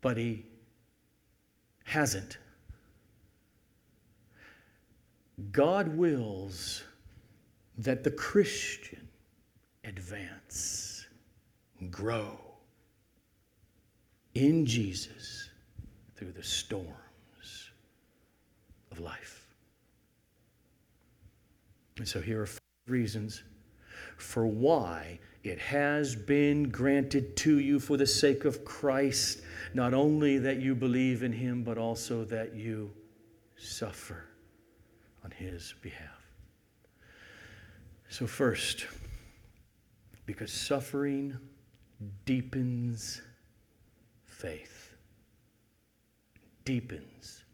But 0.00 0.16
He 0.16 0.46
hasn't. 1.84 2.38
God 5.52 5.88
wills 5.96 6.82
that 7.76 8.02
the 8.02 8.10
Christian 8.10 9.06
advance, 9.84 11.06
grow 11.90 12.38
in 14.34 14.64
Jesus 14.64 15.50
through 16.16 16.32
the 16.32 16.42
storms 16.42 17.70
of 18.90 18.98
life. 18.98 19.46
And 21.98 22.08
so 22.08 22.22
here 22.22 22.40
are 22.42 22.48
reasons 22.86 23.42
for 24.16 24.46
why 24.46 25.18
it 25.42 25.58
has 25.58 26.16
been 26.16 26.70
granted 26.70 27.36
to 27.36 27.58
you 27.60 27.78
for 27.78 27.96
the 27.96 28.06
sake 28.06 28.44
of 28.44 28.64
Christ, 28.64 29.42
not 29.74 29.94
only 29.94 30.38
that 30.38 30.56
you 30.56 30.74
believe 30.74 31.22
in 31.22 31.32
him, 31.32 31.62
but 31.62 31.78
also 31.78 32.24
that 32.24 32.54
you 32.54 32.90
suffer 33.56 34.24
on 35.24 35.30
his 35.30 35.74
behalf. 35.82 36.10
So, 38.08 38.26
first, 38.26 38.86
because 40.26 40.52
suffering 40.52 41.36
deepens 42.24 43.22
faith, 44.24 44.94
deepens 46.64 47.44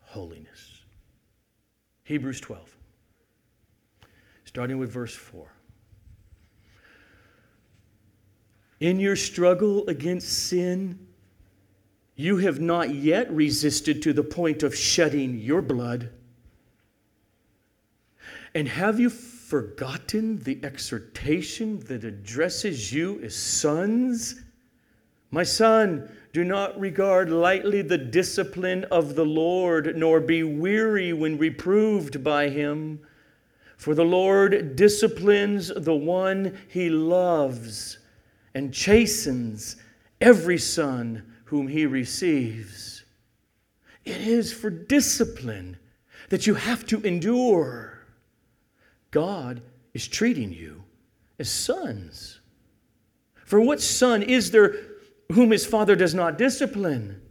holiness. 0.00 0.80
Hebrews 2.04 2.40
12 2.40 2.76
starting 4.50 4.78
with 4.78 4.90
verse 4.90 5.14
4. 5.14 5.46
In 8.80 8.98
your 8.98 9.14
struggle 9.14 9.86
against 9.86 10.48
sin, 10.48 11.06
you 12.16 12.38
have 12.38 12.58
not 12.58 12.92
yet 12.92 13.30
resisted 13.30 14.02
to 14.02 14.12
the 14.12 14.24
point 14.24 14.64
of 14.64 14.74
shedding 14.74 15.38
your 15.38 15.62
blood. 15.62 16.10
And 18.52 18.66
have 18.66 18.98
you 18.98 19.08
forgotten 19.08 20.40
the 20.40 20.58
exhortation 20.64 21.78
that 21.84 22.02
addresses 22.02 22.92
you 22.92 23.20
as 23.22 23.36
sons? 23.36 24.42
My 25.30 25.44
son, 25.44 26.10
do 26.32 26.42
not 26.42 26.76
regard 26.76 27.30
lightly 27.30 27.82
the 27.82 27.98
discipline 27.98 28.82
of 28.90 29.14
the 29.14 29.24
Lord, 29.24 29.96
nor 29.96 30.18
be 30.18 30.42
weary 30.42 31.12
when 31.12 31.38
reproved 31.38 32.24
by 32.24 32.48
him. 32.48 32.98
For 33.80 33.94
the 33.94 34.04
Lord 34.04 34.76
disciplines 34.76 35.72
the 35.74 35.94
one 35.94 36.58
he 36.68 36.90
loves 36.90 37.98
and 38.54 38.74
chastens 38.74 39.76
every 40.20 40.58
son 40.58 41.32
whom 41.46 41.66
he 41.66 41.86
receives. 41.86 43.04
It 44.04 44.20
is 44.20 44.52
for 44.52 44.68
discipline 44.68 45.78
that 46.28 46.46
you 46.46 46.56
have 46.56 46.84
to 46.88 47.00
endure. 47.00 48.04
God 49.12 49.62
is 49.94 50.06
treating 50.06 50.52
you 50.52 50.84
as 51.38 51.50
sons. 51.50 52.40
For 53.46 53.62
what 53.62 53.80
son 53.80 54.22
is 54.22 54.50
there 54.50 54.74
whom 55.32 55.52
his 55.52 55.64
father 55.64 55.96
does 55.96 56.14
not 56.14 56.36
discipline? 56.36 57.22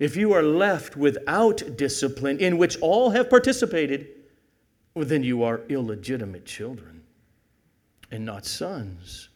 If 0.00 0.16
you 0.16 0.32
are 0.32 0.42
left 0.42 0.96
without 0.96 1.76
discipline, 1.76 2.38
in 2.38 2.56
which 2.56 2.78
all 2.80 3.10
have 3.10 3.28
participated, 3.28 4.23
well, 4.94 5.04
then 5.04 5.24
you 5.24 5.42
are 5.42 5.60
illegitimate 5.68 6.46
children 6.46 7.02
and 8.10 8.24
not 8.24 8.46
sons. 8.46 9.28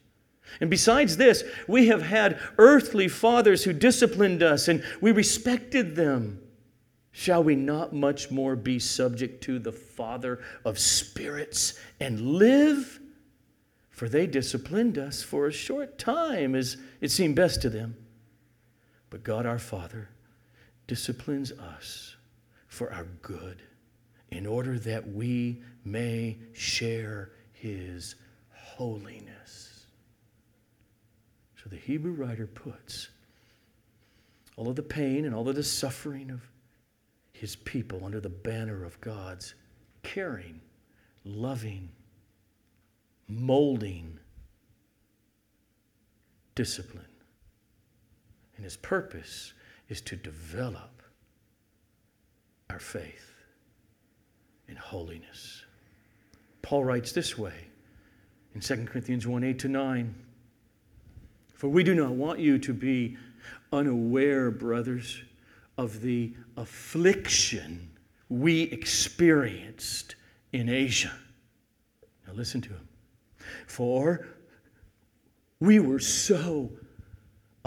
And 0.60 0.70
besides 0.70 1.16
this, 1.16 1.44
we 1.66 1.88
have 1.88 2.02
had 2.02 2.40
earthly 2.58 3.08
fathers 3.08 3.64
who 3.64 3.72
disciplined 3.72 4.42
us 4.42 4.68
and 4.68 4.82
we 5.00 5.12
respected 5.12 5.96
them. 5.96 6.40
Shall 7.10 7.42
we 7.42 7.56
not 7.56 7.92
much 7.92 8.30
more 8.30 8.54
be 8.54 8.78
subject 8.78 9.42
to 9.44 9.58
the 9.58 9.72
Father 9.72 10.40
of 10.64 10.78
spirits 10.78 11.74
and 11.98 12.20
live? 12.20 13.00
For 13.90 14.08
they 14.08 14.28
disciplined 14.28 14.96
us 14.96 15.22
for 15.22 15.48
a 15.48 15.52
short 15.52 15.98
time 15.98 16.54
as 16.54 16.76
it 17.00 17.10
seemed 17.10 17.34
best 17.34 17.60
to 17.62 17.70
them. 17.70 17.96
But 19.10 19.24
God 19.24 19.44
our 19.44 19.58
Father 19.58 20.10
disciplines 20.86 21.50
us 21.50 22.14
for 22.68 22.92
our 22.92 23.08
good 23.22 23.62
in 24.30 24.46
order 24.46 24.78
that 24.78 25.08
we 25.08 25.62
may 25.84 26.38
share 26.52 27.32
his 27.52 28.14
holiness. 28.52 29.86
So 31.62 31.68
the 31.68 31.76
Hebrew 31.76 32.12
writer 32.12 32.46
puts 32.46 33.08
all 34.56 34.68
of 34.68 34.76
the 34.76 34.82
pain 34.82 35.24
and 35.24 35.34
all 35.34 35.48
of 35.48 35.56
the 35.56 35.62
suffering 35.62 36.30
of 36.30 36.42
his 37.32 37.56
people 37.56 38.04
under 38.04 38.20
the 38.20 38.28
banner 38.28 38.84
of 38.84 39.00
God's 39.00 39.54
caring, 40.02 40.60
loving, 41.24 41.88
molding 43.28 44.18
discipline. 46.54 47.04
And 48.56 48.64
his 48.64 48.76
purpose 48.76 49.52
is 49.88 50.00
to 50.02 50.16
develop 50.16 51.02
our 52.68 52.80
faith 52.80 53.27
in 54.68 54.76
holiness. 54.76 55.64
Paul 56.62 56.84
writes 56.84 57.12
this 57.12 57.38
way 57.38 57.54
in 58.54 58.60
2 58.60 58.84
Corinthians 58.84 59.26
1 59.26 59.44
8 59.44 59.58
to 59.60 59.68
9 59.68 60.14
For 61.54 61.68
we 61.68 61.82
do 61.82 61.94
not 61.94 62.10
want 62.10 62.38
you 62.38 62.58
to 62.58 62.72
be 62.72 63.16
unaware, 63.72 64.50
brothers, 64.50 65.22
of 65.76 66.00
the 66.00 66.34
affliction 66.56 67.90
we 68.28 68.62
experienced 68.62 70.16
in 70.52 70.68
Asia. 70.68 71.12
Now 72.26 72.34
listen 72.34 72.60
to 72.62 72.70
him. 72.70 72.88
For 73.66 74.26
we 75.60 75.78
were 75.78 76.00
so 76.00 76.70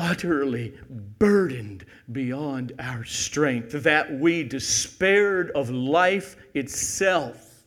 utterly 0.01 0.73
burdened 0.89 1.85
beyond 2.11 2.73
our 2.79 3.05
strength, 3.05 3.83
that 3.83 4.11
we 4.11 4.43
despaired 4.43 5.51
of 5.51 5.69
life 5.69 6.35
itself. 6.55 7.63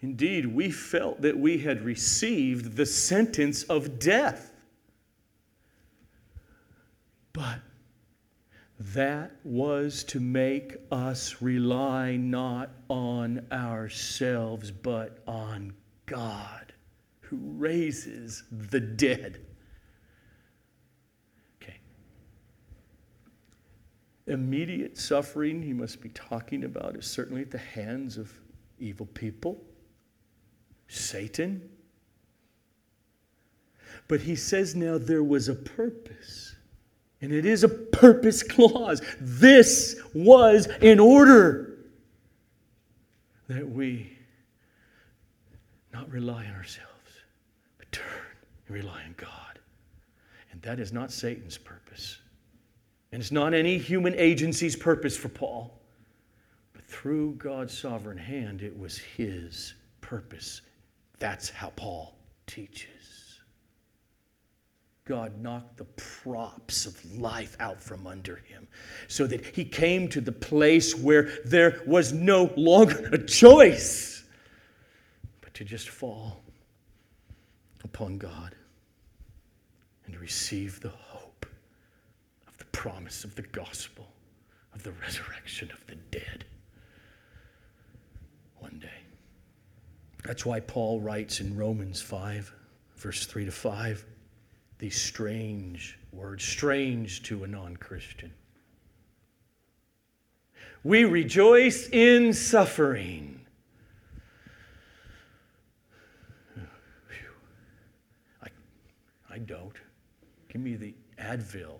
Indeed, 0.00 0.46
we 0.46 0.70
felt 0.70 1.20
that 1.20 1.38
we 1.38 1.58
had 1.58 1.82
received 1.82 2.76
the 2.76 2.86
sentence 2.86 3.62
of 3.64 3.98
death. 3.98 4.52
But 7.34 7.60
that 8.78 9.32
was 9.44 10.02
to 10.04 10.20
make 10.20 10.76
us 10.90 11.42
rely 11.42 12.16
not 12.16 12.70
on 12.88 13.46
ourselves, 13.52 14.70
but 14.70 15.18
on 15.26 15.74
God, 16.06 16.72
who 17.20 17.36
raises 17.36 18.44
the 18.50 18.80
dead. 18.80 19.40
Immediate 24.26 24.96
suffering 24.96 25.62
he 25.62 25.72
must 25.72 26.00
be 26.00 26.08
talking 26.10 26.64
about 26.64 26.96
is 26.96 27.06
certainly 27.06 27.42
at 27.42 27.50
the 27.50 27.58
hands 27.58 28.16
of 28.16 28.32
evil 28.78 29.06
people, 29.06 29.62
Satan. 30.88 31.68
But 34.08 34.20
he 34.20 34.36
says 34.36 34.74
now 34.74 34.98
there 34.98 35.22
was 35.22 35.48
a 35.48 35.54
purpose. 35.54 36.56
And 37.20 37.32
it 37.32 37.46
is 37.46 37.64
a 37.64 37.68
purpose 37.68 38.42
clause. 38.42 39.00
This 39.18 40.00
was 40.14 40.66
in 40.82 41.00
order 41.00 41.78
that 43.48 43.66
we 43.66 44.12
not 45.92 46.10
rely 46.10 46.44
on 46.46 46.54
ourselves, 46.54 46.90
but 47.78 47.90
turn 47.92 48.04
and 48.66 48.76
rely 48.76 49.04
on 49.04 49.14
God. 49.16 49.58
And 50.52 50.60
that 50.62 50.80
is 50.80 50.92
not 50.92 51.10
Satan's 51.10 51.56
purpose. 51.56 52.18
And 53.14 53.22
it's 53.22 53.30
not 53.30 53.54
any 53.54 53.78
human 53.78 54.16
agency's 54.16 54.74
purpose 54.74 55.16
for 55.16 55.28
Paul. 55.28 55.78
But 56.72 56.84
through 56.84 57.34
God's 57.34 57.78
sovereign 57.78 58.18
hand, 58.18 58.60
it 58.60 58.76
was 58.76 58.98
his 58.98 59.74
purpose. 60.00 60.62
That's 61.20 61.48
how 61.48 61.70
Paul 61.76 62.16
teaches. 62.48 63.38
God 65.04 65.40
knocked 65.40 65.76
the 65.76 65.84
props 65.84 66.86
of 66.86 67.16
life 67.16 67.56
out 67.60 67.80
from 67.80 68.04
under 68.04 68.34
him 68.34 68.66
so 69.06 69.28
that 69.28 69.46
he 69.46 69.64
came 69.64 70.08
to 70.08 70.20
the 70.20 70.32
place 70.32 70.98
where 70.98 71.30
there 71.44 71.82
was 71.86 72.12
no 72.12 72.52
longer 72.56 73.10
a 73.12 73.18
choice 73.18 74.24
but 75.40 75.54
to 75.54 75.64
just 75.64 75.88
fall 75.88 76.42
upon 77.84 78.18
God 78.18 78.56
and 80.06 80.18
receive 80.18 80.80
the 80.80 80.88
hope 80.88 81.13
promise 82.84 83.24
of 83.24 83.34
the 83.34 83.40
gospel 83.40 84.06
of 84.74 84.82
the 84.82 84.92
resurrection 85.00 85.70
of 85.72 85.86
the 85.86 85.94
dead 86.10 86.44
one 88.58 88.78
day. 88.78 89.00
That's 90.22 90.44
why 90.44 90.60
Paul 90.60 91.00
writes 91.00 91.40
in 91.40 91.56
Romans 91.56 92.02
5, 92.02 92.52
verse 92.96 93.24
3 93.24 93.46
to 93.46 93.50
5 93.50 94.04
these 94.76 95.00
strange 95.00 95.98
words, 96.12 96.44
strange 96.44 97.22
to 97.22 97.44
a 97.44 97.46
non 97.46 97.74
Christian. 97.78 98.30
We 100.82 101.04
rejoice 101.04 101.88
in 101.88 102.34
suffering. 102.34 103.40
I, 108.42 108.48
I 109.30 109.38
don't. 109.38 109.76
Give 110.50 110.60
me 110.60 110.76
the 110.76 110.94
Advil, 111.18 111.78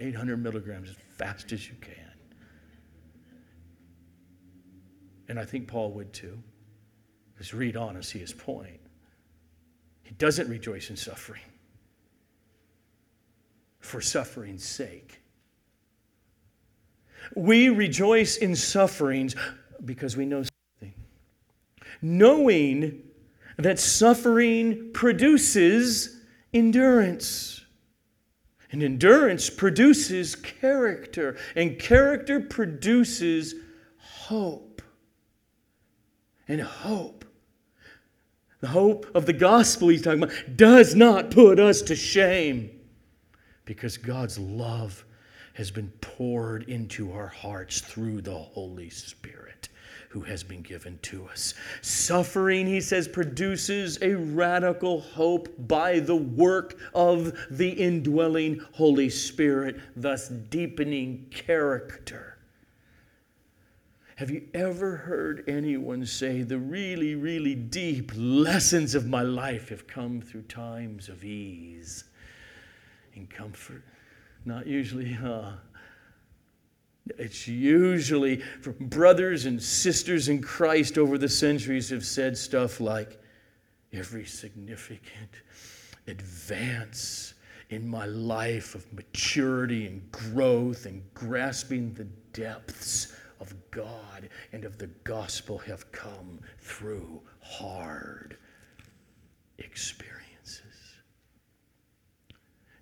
800 0.00 0.42
milligrams 0.42 0.90
as 0.90 0.96
fast 1.16 1.52
as 1.52 1.68
you 1.68 1.74
can. 1.80 1.94
And 5.28 5.38
I 5.38 5.44
think 5.44 5.68
Paul 5.68 5.92
would 5.92 6.12
too. 6.12 6.42
Because 7.34 7.54
read 7.54 7.76
on 7.76 7.94
and 7.94 8.04
see 8.04 8.18
his 8.18 8.32
point. 8.32 8.80
He 10.02 10.12
doesn't 10.16 10.48
rejoice 10.48 10.90
in 10.90 10.96
suffering 10.96 11.40
for 13.78 14.00
suffering's 14.00 14.64
sake. 14.64 15.20
We 17.34 17.68
rejoice 17.68 18.36
in 18.36 18.56
sufferings 18.56 19.36
because 19.84 20.16
we 20.16 20.26
know 20.26 20.42
something. 20.42 20.94
Knowing 22.02 23.02
that 23.56 23.78
suffering 23.78 24.90
produces 24.92 26.20
endurance. 26.52 27.64
And 28.72 28.82
endurance 28.82 29.50
produces 29.50 30.36
character, 30.36 31.36
and 31.56 31.78
character 31.78 32.38
produces 32.38 33.54
hope. 33.96 34.82
And 36.46 36.60
hope, 36.60 37.24
the 38.60 38.68
hope 38.68 39.06
of 39.14 39.26
the 39.26 39.32
gospel 39.32 39.88
he's 39.88 40.02
talking 40.02 40.22
about, 40.22 40.56
does 40.56 40.94
not 40.94 41.30
put 41.30 41.58
us 41.58 41.82
to 41.82 41.96
shame 41.96 42.70
because 43.64 43.96
God's 43.96 44.38
love 44.38 45.04
has 45.60 45.70
been 45.70 45.92
poured 46.00 46.62
into 46.70 47.12
our 47.12 47.26
hearts 47.26 47.82
through 47.82 48.22
the 48.22 48.34
Holy 48.34 48.88
Spirit 48.88 49.68
who 50.08 50.22
has 50.22 50.42
been 50.42 50.62
given 50.62 50.98
to 51.02 51.26
us. 51.26 51.52
Suffering, 51.82 52.66
he 52.66 52.80
says, 52.80 53.06
produces 53.06 53.98
a 54.00 54.14
radical 54.14 55.02
hope 55.02 55.50
by 55.68 56.00
the 56.00 56.16
work 56.16 56.78
of 56.94 57.38
the 57.50 57.68
indwelling 57.68 58.64
Holy 58.72 59.10
Spirit, 59.10 59.78
thus 59.94 60.30
deepening 60.30 61.26
character. 61.30 62.38
Have 64.16 64.30
you 64.30 64.48
ever 64.54 64.96
heard 64.96 65.44
anyone 65.46 66.06
say, 66.06 66.40
The 66.40 66.56
really, 66.56 67.16
really 67.16 67.54
deep 67.54 68.12
lessons 68.16 68.94
of 68.94 69.06
my 69.06 69.20
life 69.20 69.68
have 69.68 69.86
come 69.86 70.22
through 70.22 70.44
times 70.44 71.10
of 71.10 71.22
ease? 71.22 72.04
and 73.14 73.28
comfort. 73.28 73.82
Not 74.44 74.66
usually? 74.66 75.16
It's 77.18 77.48
usually 77.48 78.36
from 78.62 78.74
brothers 78.78 79.46
and 79.46 79.62
sisters 79.62 80.28
in 80.28 80.40
Christ 80.42 80.96
over 80.96 81.18
the 81.18 81.28
centuries 81.28 81.90
have 81.90 82.04
said 82.04 82.36
stuff 82.36 82.80
like, 82.80 83.20
every 83.92 84.24
significant 84.24 85.30
advance 86.06 87.34
in 87.70 87.88
my 87.88 88.06
life 88.06 88.74
of 88.74 88.92
maturity 88.92 89.86
and 89.86 90.10
growth 90.12 90.86
and 90.86 91.02
grasping 91.14 91.92
the 91.94 92.06
depths 92.32 93.16
of 93.40 93.54
God 93.70 94.28
and 94.52 94.64
of 94.64 94.78
the 94.78 94.88
gospel 95.04 95.58
have 95.58 95.90
come 95.92 96.40
through 96.58 97.20
hard 97.40 98.36
experience. 99.58 100.19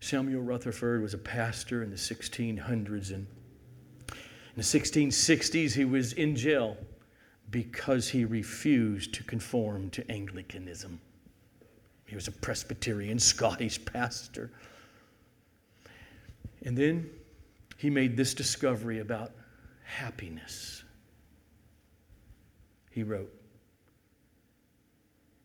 Samuel 0.09 0.41
Rutherford 0.41 1.03
was 1.03 1.13
a 1.13 1.19
pastor 1.19 1.83
in 1.83 1.91
the 1.91 1.97
1600s, 1.97 3.13
and 3.13 3.27
in 4.09 4.57
the 4.57 4.63
1660s, 4.63 5.75
he 5.75 5.85
was 5.85 6.15
in 6.15 6.35
jail 6.35 6.79
because 7.51 8.09
he 8.09 8.25
refused 8.25 9.13
to 9.13 9.23
conform 9.25 9.91
to 9.91 10.11
Anglicanism. 10.11 10.99
He 12.07 12.15
was 12.15 12.27
a 12.27 12.33
Presbyterian 12.33 13.19
Scottish 13.19 13.85
pastor. 13.85 14.51
And 16.65 16.75
then 16.75 17.11
he 17.77 17.91
made 17.91 18.17
this 18.17 18.33
discovery 18.33 19.01
about 19.01 19.33
happiness. 19.85 20.85
He 22.91 23.03
wrote, 23.03 23.31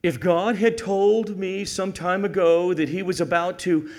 If 0.01 0.21
God 0.21 0.55
had 0.55 0.77
told 0.77 1.37
me 1.37 1.65
some 1.65 1.91
time 1.91 2.23
ago 2.23 2.73
that 2.73 2.87
he 2.87 3.03
was 3.03 3.19
about 3.19 3.59
to 3.59 3.89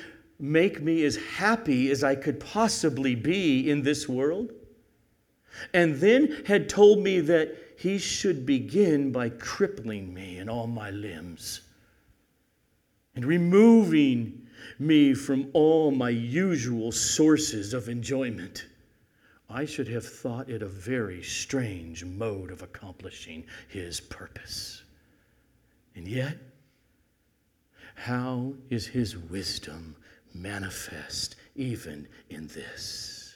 make 0.45 0.83
me 0.83 1.05
as 1.05 1.17
happy 1.17 1.91
as 1.91 2.05
I 2.05 2.15
could 2.15 2.39
possibly 2.39 3.15
be 3.15 3.71
in 3.71 3.83
this 3.83 4.07
world. 4.07 4.53
And 5.73 5.97
then 5.97 6.45
had 6.47 6.69
told 6.69 7.03
me 7.03 7.21
that 7.21 7.57
he 7.79 7.97
should 7.99 8.45
begin 8.45 9.11
by 9.11 9.31
crippling 9.31 10.13
me 10.13 10.39
in 10.39 10.49
all 10.51 10.67
my 10.67 10.91
limbs 10.91 11.63
and 13.15 13.25
removing 13.25 14.47
me 14.79 15.15
from 15.15 15.49
all 15.55 15.91
my 15.91 16.11
usual 16.11 16.93
sources 16.93 17.73
of 17.73 17.89
enjoyment. 17.89 18.67
I 19.49 19.65
should 19.65 19.89
have 19.89 20.05
thought 20.05 20.51
it 20.51 20.63
a 20.63 20.69
very 20.69 21.23
strange 21.23 22.05
mode 22.05 22.51
of 22.51 22.63
accomplishing 22.63 23.45
his 23.69 24.01
purpose. 24.01 24.83
And 25.95 26.07
yet, 26.07 26.37
how 27.95 28.55
is 28.69 28.87
his 28.87 29.17
wisdom 29.17 29.97
manifest 30.35 31.37
even 31.55 32.09
in 32.29 32.49
this. 32.49 33.35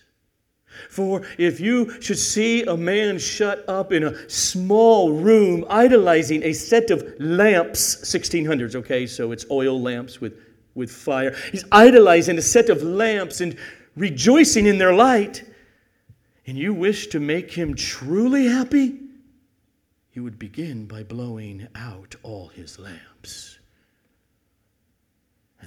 For 0.90 1.22
if 1.38 1.60
you 1.60 2.00
should 2.00 2.18
see 2.18 2.62
a 2.62 2.76
man 2.76 3.18
shut 3.18 3.64
up 3.68 3.92
in 3.92 4.04
a 4.04 4.28
small 4.30 5.12
room 5.12 5.64
idolizing 5.68 6.42
a 6.42 6.52
set 6.52 6.90
of 6.90 7.02
lamps, 7.18 7.96
1600s, 7.96 8.74
okay, 8.76 9.06
so 9.06 9.32
it's 9.32 9.46
oil 9.50 9.80
lamps 9.80 10.20
with, 10.20 10.38
with 10.74 10.90
fire. 10.90 11.34
He's 11.50 11.64
idolizing 11.72 12.38
a 12.38 12.42
set 12.42 12.68
of 12.68 12.82
lamps 12.82 13.40
and 13.40 13.56
rejoicing 13.96 14.66
in 14.66 14.78
their 14.78 14.94
light, 14.94 15.42
and 16.46 16.56
you 16.56 16.72
wish 16.72 17.08
to 17.08 17.20
make 17.20 17.52
him 17.52 17.74
truly 17.74 18.46
happy, 18.46 19.00
you 20.12 20.22
would 20.22 20.38
begin 20.38 20.86
by 20.86 21.02
blowing 21.02 21.68
out 21.74 22.14
all 22.22 22.48
his 22.48 22.78
lamps 22.78 23.57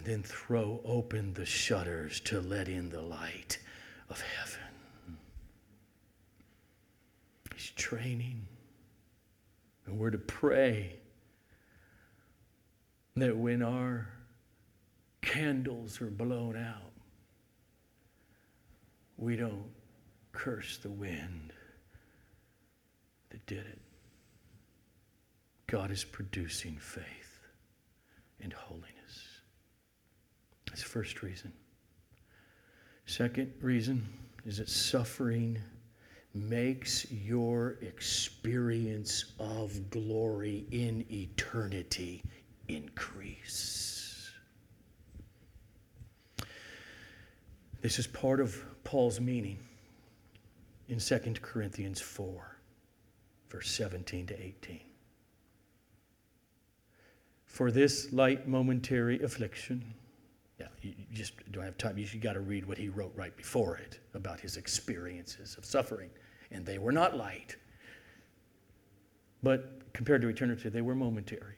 and 0.02 0.10
then 0.10 0.24
throw 0.24 0.82
open 0.84 1.32
the 1.36 1.46
shutters 1.46 2.20
to 2.22 2.42
let 2.42 2.68
in 2.68 2.90
the 2.90 3.02
light 3.02 3.60
of 4.10 4.20
heaven. 4.20 5.18
He's 7.54 7.70
training. 7.76 8.48
And 9.86 10.00
we're 10.00 10.10
to 10.10 10.18
pray 10.18 10.96
that 13.16 13.38
when 13.38 13.62
our 13.62 14.10
candles 15.22 16.02
are 16.02 16.10
blown 16.10 16.58
out, 16.58 16.94
we 19.18 19.36
don't 19.36 19.70
curse 20.32 20.80
the 20.82 20.90
wind 20.90 21.54
that 23.30 23.46
did 23.46 23.60
it. 23.68 23.80
God 25.68 25.92
is 25.92 26.04
producing 26.04 26.78
faith 26.78 27.46
and 28.42 28.52
holiness. 28.52 28.91
That's 30.72 30.84
the 30.84 30.90
first 30.90 31.22
reason. 31.22 31.52
Second 33.06 33.52
reason 33.60 34.08
is 34.46 34.58
that 34.60 34.70
suffering 34.70 35.60
makes 36.34 37.12
your 37.12 37.78
experience 37.82 39.34
of 39.38 39.90
glory 39.90 40.66
in 40.72 41.04
eternity 41.12 42.24
increase. 42.70 44.32
This 47.82 48.00
is 48.00 48.08
part 48.08 48.40
of 48.40 48.64
Paul's 48.86 49.20
meaning 49.20 49.60
in 50.88 51.00
2 51.00 51.20
Corinthians 51.42 52.00
4, 52.00 52.58
verse 53.50 53.70
17 53.72 54.28
to 54.28 54.42
18. 54.42 54.80
For 57.46 57.72
this 57.72 58.14
light 58.14 58.48
momentary 58.48 59.22
affliction, 59.22 59.84
yeah, 60.62 60.68
you 60.82 60.94
just 61.12 61.34
don't 61.52 61.64
have 61.64 61.78
time. 61.78 61.98
You 61.98 62.06
got 62.20 62.34
to 62.34 62.40
read 62.40 62.66
what 62.66 62.78
he 62.78 62.90
wrote 62.90 63.14
right 63.16 63.36
before 63.36 63.78
it 63.78 64.00
about 64.14 64.40
his 64.40 64.58
experiences 64.58 65.56
of 65.58 65.66
suffering. 65.66 66.10
And 66.52 66.66
they 66.66 66.78
were 66.78 66.92
not 66.92 67.18
light. 67.18 67.56
But 69.42 69.94
compared 69.94 70.22
to 70.22 70.28
eternity, 70.28 70.70
they 70.70 70.82
were 70.82 70.94
momentary. 70.94 71.56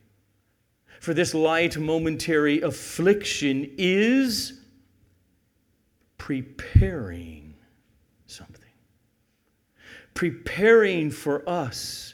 For 1.01 1.13
this 1.13 1.33
light 1.33 1.77
momentary 1.77 2.61
affliction 2.61 3.69
is 3.77 4.61
preparing 6.17 7.55
something, 8.27 8.71
preparing 10.13 11.11
for 11.11 11.47
us 11.49 12.13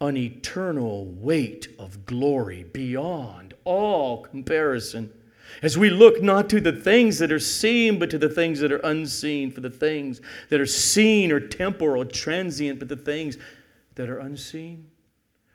an 0.00 0.16
eternal 0.16 1.06
weight 1.06 1.68
of 1.78 2.06
glory 2.06 2.64
beyond 2.72 3.52
all 3.64 4.22
comparison 4.22 5.12
as 5.60 5.76
we 5.76 5.90
look 5.90 6.22
not 6.22 6.48
to 6.50 6.60
the 6.60 6.72
things 6.72 7.18
that 7.18 7.30
are 7.30 7.38
seen, 7.38 7.98
but 7.98 8.10
to 8.10 8.18
the 8.18 8.28
things 8.28 8.60
that 8.60 8.72
are 8.72 8.78
unseen, 8.78 9.50
for 9.50 9.60
the 9.60 9.70
things 9.70 10.20
that 10.48 10.60
are 10.60 10.66
seen 10.66 11.30
are 11.32 11.40
temporal, 11.40 12.04
transient, 12.04 12.78
but 12.78 12.88
the 12.88 12.96
things 12.96 13.36
that 13.94 14.08
are 14.08 14.18
unseen 14.18 14.90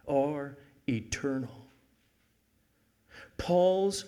are 0.08 0.58
eternal. 0.88 1.66
Paul's 3.38 4.06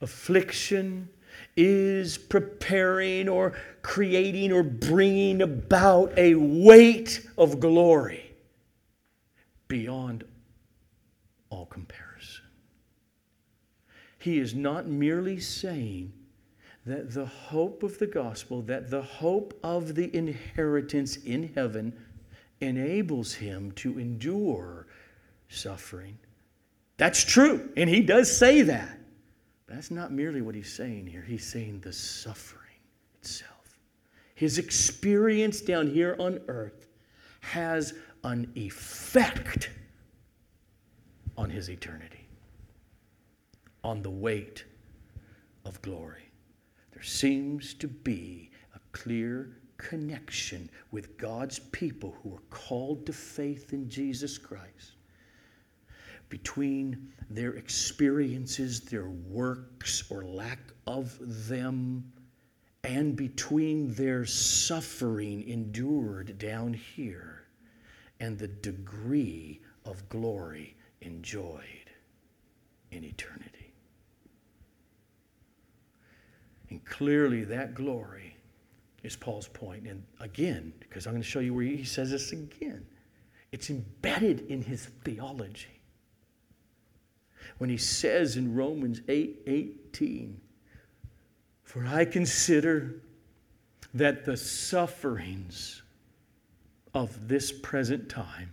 affliction 0.00 1.08
is 1.56 2.18
preparing 2.18 3.28
or 3.28 3.54
creating 3.82 4.52
or 4.52 4.62
bringing 4.62 5.42
about 5.42 6.12
a 6.16 6.34
weight 6.34 7.26
of 7.38 7.60
glory 7.60 8.34
beyond 9.68 10.24
all 11.50 11.66
comparison. 11.66 12.05
He 14.26 14.40
is 14.40 14.56
not 14.56 14.88
merely 14.88 15.38
saying 15.38 16.12
that 16.84 17.12
the 17.14 17.26
hope 17.26 17.84
of 17.84 17.96
the 18.00 18.08
gospel, 18.08 18.60
that 18.62 18.90
the 18.90 19.00
hope 19.00 19.56
of 19.62 19.94
the 19.94 20.12
inheritance 20.16 21.18
in 21.18 21.52
heaven 21.54 21.92
enables 22.60 23.34
him 23.34 23.70
to 23.76 24.00
endure 24.00 24.88
suffering. 25.48 26.18
That's 26.96 27.22
true, 27.22 27.70
and 27.76 27.88
he 27.88 28.00
does 28.00 28.36
say 28.36 28.62
that. 28.62 28.98
But 29.64 29.76
that's 29.76 29.92
not 29.92 30.10
merely 30.10 30.40
what 30.40 30.56
he's 30.56 30.72
saying 30.72 31.06
here. 31.06 31.22
He's 31.22 31.46
saying 31.46 31.82
the 31.84 31.92
suffering 31.92 32.80
itself. 33.20 33.78
His 34.34 34.58
experience 34.58 35.60
down 35.60 35.86
here 35.86 36.16
on 36.18 36.40
earth 36.48 36.88
has 37.42 37.94
an 38.24 38.50
effect 38.56 39.70
on 41.36 41.48
his 41.48 41.70
eternity 41.70 42.25
on 43.86 44.02
the 44.02 44.10
weight 44.10 44.64
of 45.64 45.80
glory. 45.80 46.28
There 46.92 47.04
seems 47.04 47.72
to 47.74 47.86
be 47.86 48.50
a 48.74 48.80
clear 48.90 49.58
connection 49.76 50.68
with 50.90 51.16
God's 51.16 51.60
people 51.60 52.16
who 52.20 52.34
are 52.34 52.42
called 52.50 53.06
to 53.06 53.12
faith 53.12 53.72
in 53.72 53.88
Jesus 53.88 54.38
Christ 54.38 54.96
between 56.28 57.12
their 57.30 57.52
experiences, 57.52 58.80
their 58.80 59.08
works, 59.08 60.02
or 60.10 60.24
lack 60.24 60.58
of 60.88 61.16
them, 61.48 62.12
and 62.82 63.14
between 63.14 63.94
their 63.94 64.26
suffering 64.26 65.48
endured 65.48 66.38
down 66.38 66.74
here 66.74 67.44
and 68.18 68.36
the 68.36 68.48
degree 68.48 69.60
of 69.84 70.08
glory 70.08 70.74
enjoyed 71.02 71.62
in 72.90 73.04
eternity. 73.04 73.65
And 76.70 76.84
clearly, 76.84 77.44
that 77.44 77.74
glory 77.74 78.36
is 79.02 79.16
Paul's 79.16 79.48
point. 79.48 79.86
And 79.86 80.02
again, 80.20 80.72
because 80.80 81.06
I'm 81.06 81.12
going 81.12 81.22
to 81.22 81.28
show 81.28 81.40
you 81.40 81.54
where 81.54 81.64
he 81.64 81.84
says 81.84 82.10
this 82.10 82.32
again, 82.32 82.84
it's 83.52 83.70
embedded 83.70 84.46
in 84.48 84.62
his 84.62 84.86
theology. 85.04 85.80
When 87.58 87.70
he 87.70 87.76
says 87.76 88.36
in 88.36 88.54
Romans 88.54 89.00
8 89.08 89.42
18, 89.46 90.40
For 91.62 91.86
I 91.86 92.04
consider 92.04 92.96
that 93.94 94.24
the 94.24 94.36
sufferings 94.36 95.82
of 96.92 97.28
this 97.28 97.52
present 97.52 98.08
time 98.08 98.52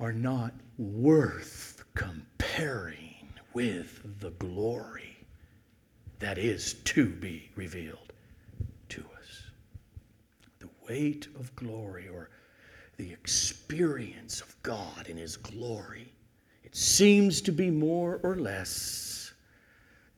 are 0.00 0.12
not 0.12 0.52
worth 0.78 1.84
comparing 1.94 3.28
with 3.52 4.20
the 4.20 4.30
glory 4.30 5.11
that 6.22 6.38
is 6.38 6.74
to 6.84 7.06
be 7.06 7.50
revealed 7.56 8.12
to 8.88 9.00
us. 9.00 9.42
The 10.60 10.68
weight 10.88 11.26
of 11.34 11.54
glory 11.56 12.08
or 12.08 12.30
the 12.96 13.12
experience 13.12 14.40
of 14.40 14.54
God 14.62 15.08
in 15.08 15.16
His 15.16 15.36
glory. 15.36 16.12
It 16.62 16.76
seems 16.76 17.40
to 17.42 17.50
be 17.50 17.70
more 17.70 18.20
or 18.22 18.36
less 18.36 19.32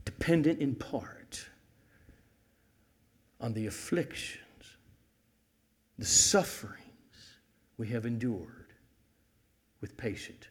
dependent 0.04 0.60
in 0.60 0.74
part 0.74 1.46
on 3.40 3.54
the 3.54 3.66
afflictions, 3.66 4.76
the 5.98 6.04
sufferings 6.04 6.80
we 7.78 7.88
have 7.88 8.04
endured 8.04 8.74
with 9.80 9.96
patient 9.96 10.48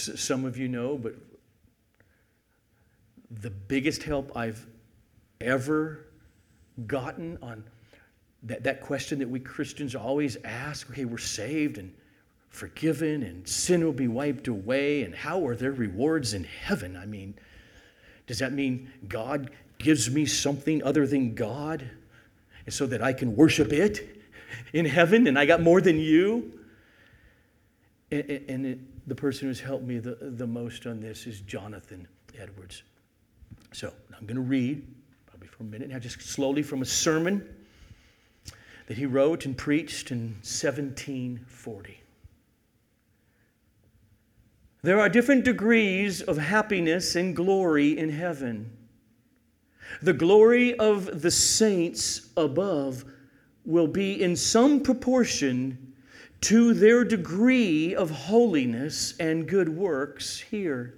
some 0.00 0.44
of 0.44 0.56
you 0.56 0.68
know, 0.68 0.96
but 0.96 1.14
the 3.30 3.50
biggest 3.50 4.02
help 4.02 4.36
I've 4.36 4.66
ever 5.40 6.06
gotten 6.86 7.38
on 7.42 7.64
that, 8.44 8.64
that 8.64 8.80
question 8.80 9.18
that 9.18 9.28
we 9.28 9.40
Christians 9.40 9.94
always 9.94 10.36
ask 10.44 10.90
okay, 10.90 11.04
we're 11.04 11.18
saved 11.18 11.78
and 11.78 11.92
forgiven, 12.48 13.22
and 13.22 13.46
sin 13.46 13.84
will 13.84 13.92
be 13.92 14.08
wiped 14.08 14.48
away, 14.48 15.02
and 15.02 15.14
how 15.14 15.46
are 15.46 15.54
there 15.54 15.72
rewards 15.72 16.34
in 16.34 16.44
heaven? 16.44 16.96
I 16.96 17.06
mean, 17.06 17.34
does 18.26 18.40
that 18.40 18.52
mean 18.52 18.90
God 19.08 19.50
gives 19.78 20.10
me 20.10 20.26
something 20.26 20.82
other 20.82 21.06
than 21.06 21.34
God 21.34 21.88
so 22.68 22.86
that 22.86 23.02
I 23.02 23.12
can 23.12 23.36
worship 23.36 23.72
it 23.72 24.22
in 24.72 24.84
heaven 24.84 25.26
and 25.26 25.38
I 25.38 25.46
got 25.46 25.62
more 25.62 25.80
than 25.80 25.98
you? 25.98 26.52
And, 28.10 28.30
and 28.48 28.66
it, 28.66 28.78
the 29.10 29.14
person 29.16 29.48
who's 29.48 29.58
helped 29.58 29.84
me 29.84 29.98
the, 29.98 30.16
the 30.20 30.46
most 30.46 30.86
on 30.86 31.00
this 31.00 31.26
is 31.26 31.40
Jonathan 31.40 32.06
Edwards. 32.38 32.84
So 33.72 33.92
I'm 34.16 34.24
going 34.24 34.36
to 34.36 34.40
read, 34.40 34.86
probably 35.26 35.48
for 35.48 35.64
a 35.64 35.66
minute 35.66 35.88
now, 35.88 35.98
just 35.98 36.22
slowly 36.22 36.62
from 36.62 36.80
a 36.80 36.84
sermon 36.84 37.44
that 38.86 38.96
he 38.96 39.06
wrote 39.06 39.46
and 39.46 39.58
preached 39.58 40.12
in 40.12 40.28
1740. 40.42 42.00
There 44.82 45.00
are 45.00 45.08
different 45.08 45.44
degrees 45.44 46.22
of 46.22 46.38
happiness 46.38 47.16
and 47.16 47.34
glory 47.34 47.98
in 47.98 48.10
heaven. 48.10 48.70
The 50.02 50.12
glory 50.12 50.78
of 50.78 51.20
the 51.20 51.32
saints 51.32 52.28
above 52.36 53.04
will 53.64 53.88
be 53.88 54.22
in 54.22 54.36
some 54.36 54.78
proportion 54.78 55.89
to 56.42 56.72
their 56.74 57.04
degree 57.04 57.94
of 57.94 58.10
holiness 58.10 59.14
and 59.18 59.46
good 59.46 59.68
works 59.68 60.40
here. 60.40 60.94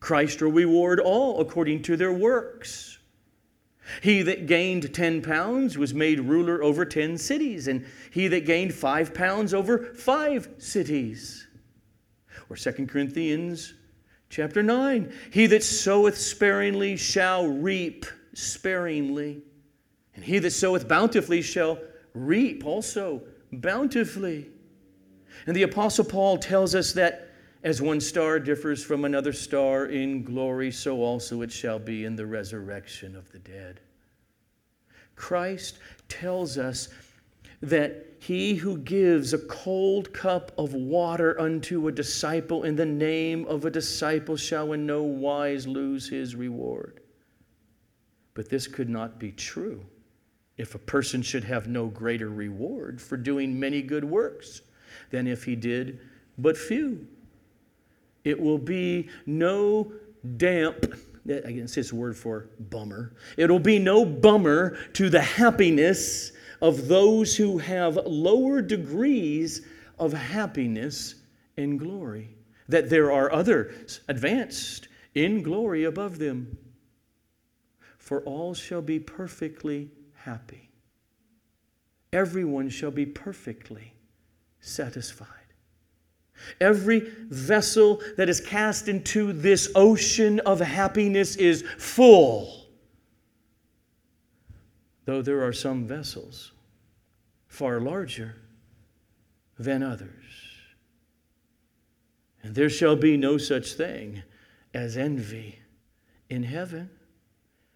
Christ 0.00 0.40
will 0.40 0.52
reward 0.52 1.00
all 1.00 1.40
according 1.40 1.82
to 1.82 1.96
their 1.96 2.12
works. 2.12 2.98
He 4.02 4.22
that 4.22 4.46
gained 4.46 4.92
10 4.92 5.22
pounds 5.22 5.78
was 5.78 5.94
made 5.94 6.20
ruler 6.20 6.62
over 6.62 6.84
10 6.84 7.18
cities, 7.18 7.68
and 7.68 7.86
he 8.10 8.28
that 8.28 8.44
gained 8.44 8.74
5 8.74 9.14
pounds 9.14 9.54
over 9.54 9.94
5 9.94 10.48
cities. 10.58 11.48
Or 12.50 12.56
2 12.56 12.86
Corinthians 12.86 13.74
Chapter 14.30 14.62
9 14.62 15.12
He 15.30 15.46
that 15.46 15.62
soweth 15.62 16.18
sparingly 16.18 16.96
shall 16.96 17.46
reap 17.46 18.06
sparingly, 18.34 19.42
and 20.14 20.24
he 20.24 20.38
that 20.38 20.50
soweth 20.50 20.86
bountifully 20.86 21.42
shall 21.42 21.78
reap 22.14 22.64
also 22.66 23.22
bountifully. 23.52 24.48
And 25.46 25.56
the 25.56 25.62
Apostle 25.62 26.04
Paul 26.04 26.38
tells 26.38 26.74
us 26.74 26.92
that 26.92 27.28
as 27.62 27.82
one 27.82 28.00
star 28.00 28.38
differs 28.38 28.84
from 28.84 29.04
another 29.04 29.32
star 29.32 29.86
in 29.86 30.22
glory, 30.22 30.70
so 30.70 31.02
also 31.02 31.42
it 31.42 31.50
shall 31.50 31.78
be 31.78 32.04
in 32.04 32.16
the 32.16 32.26
resurrection 32.26 33.16
of 33.16 33.30
the 33.32 33.38
dead. 33.38 33.80
Christ 35.16 35.78
tells 36.08 36.56
us 36.56 36.88
that 37.60 38.06
he 38.20 38.54
who 38.54 38.78
gives 38.78 39.32
a 39.32 39.38
cold 39.38 40.12
cup 40.12 40.52
of 40.56 40.74
water 40.74 41.40
unto 41.40 41.88
a 41.88 41.92
disciple 41.92 42.62
in 42.62 42.76
the 42.76 42.86
name 42.86 43.44
of 43.46 43.64
a 43.64 43.70
disciple 43.70 44.36
shall 44.36 44.72
in 44.72 44.86
no 44.86 45.02
wise 45.02 45.66
lose 45.66 46.08
his 46.08 46.36
reward. 46.36 47.00
But 48.34 48.48
this 48.48 48.68
could 48.68 48.88
not 48.88 49.18
be 49.18 49.32
true 49.32 49.84
if 50.58 50.74
a 50.74 50.78
person 50.78 51.22
should 51.22 51.44
have 51.44 51.68
no 51.68 51.86
greater 51.86 52.28
reward 52.28 53.00
for 53.00 53.16
doing 53.16 53.58
many 53.58 53.80
good 53.80 54.04
works 54.04 54.60
than 55.10 55.26
if 55.26 55.44
he 55.44 55.56
did 55.56 56.00
but 56.36 56.56
few. 56.56 57.06
It 58.24 58.38
will 58.38 58.58
be 58.58 59.08
no 59.26 59.92
damp, 60.36 60.94
I 61.28 61.52
guess 61.52 61.76
it's 61.76 61.92
word 61.92 62.16
for 62.16 62.48
bummer. 62.58 63.12
It'll 63.36 63.58
be 63.58 63.78
no 63.78 64.04
bummer 64.04 64.76
to 64.94 65.08
the 65.08 65.20
happiness 65.20 66.32
of 66.60 66.88
those 66.88 67.36
who 67.36 67.58
have 67.58 67.96
lower 68.06 68.60
degrees 68.60 69.66
of 69.98 70.12
happiness 70.12 71.14
and 71.56 71.78
glory, 71.78 72.36
that 72.68 72.90
there 72.90 73.12
are 73.12 73.32
others 73.32 74.00
advanced 74.08 74.88
in 75.14 75.42
glory 75.42 75.84
above 75.84 76.18
them. 76.18 76.58
For 77.98 78.22
all 78.22 78.54
shall 78.54 78.82
be 78.82 78.98
perfectly 78.98 79.90
happy. 80.28 80.68
Everyone 82.12 82.68
shall 82.68 82.90
be 82.90 83.06
perfectly 83.06 83.94
satisfied. 84.60 85.28
Every 86.60 87.00
vessel 87.28 88.00
that 88.16 88.28
is 88.28 88.40
cast 88.40 88.88
into 88.88 89.32
this 89.32 89.70
ocean 89.74 90.40
of 90.40 90.60
happiness 90.60 91.36
is 91.36 91.62
full. 91.78 92.66
Though 95.06 95.22
there 95.22 95.42
are 95.44 95.52
some 95.52 95.86
vessels 95.86 96.52
far 97.46 97.80
larger 97.80 98.36
than 99.58 99.82
others. 99.82 100.10
And 102.42 102.54
there 102.54 102.70
shall 102.70 102.96
be 102.96 103.16
no 103.16 103.38
such 103.38 103.72
thing 103.72 104.22
as 104.74 104.96
envy 104.96 105.58
in 106.28 106.42
heaven. 106.42 106.90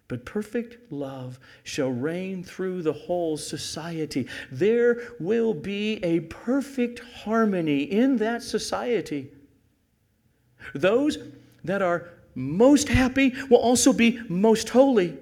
But 0.07 0.25
perfect 0.25 0.91
love 0.91 1.39
shall 1.63 1.89
reign 1.89 2.43
through 2.43 2.81
the 2.81 2.93
whole 2.93 3.37
society. 3.37 4.27
There 4.51 5.01
will 5.19 5.53
be 5.53 6.03
a 6.03 6.21
perfect 6.21 6.99
harmony 6.99 7.83
in 7.83 8.17
that 8.17 8.43
society. 8.43 9.31
Those 10.75 11.17
that 11.63 11.81
are 11.81 12.09
most 12.35 12.89
happy 12.89 13.33
will 13.49 13.57
also 13.57 13.93
be 13.93 14.19
most 14.27 14.69
holy. 14.69 15.17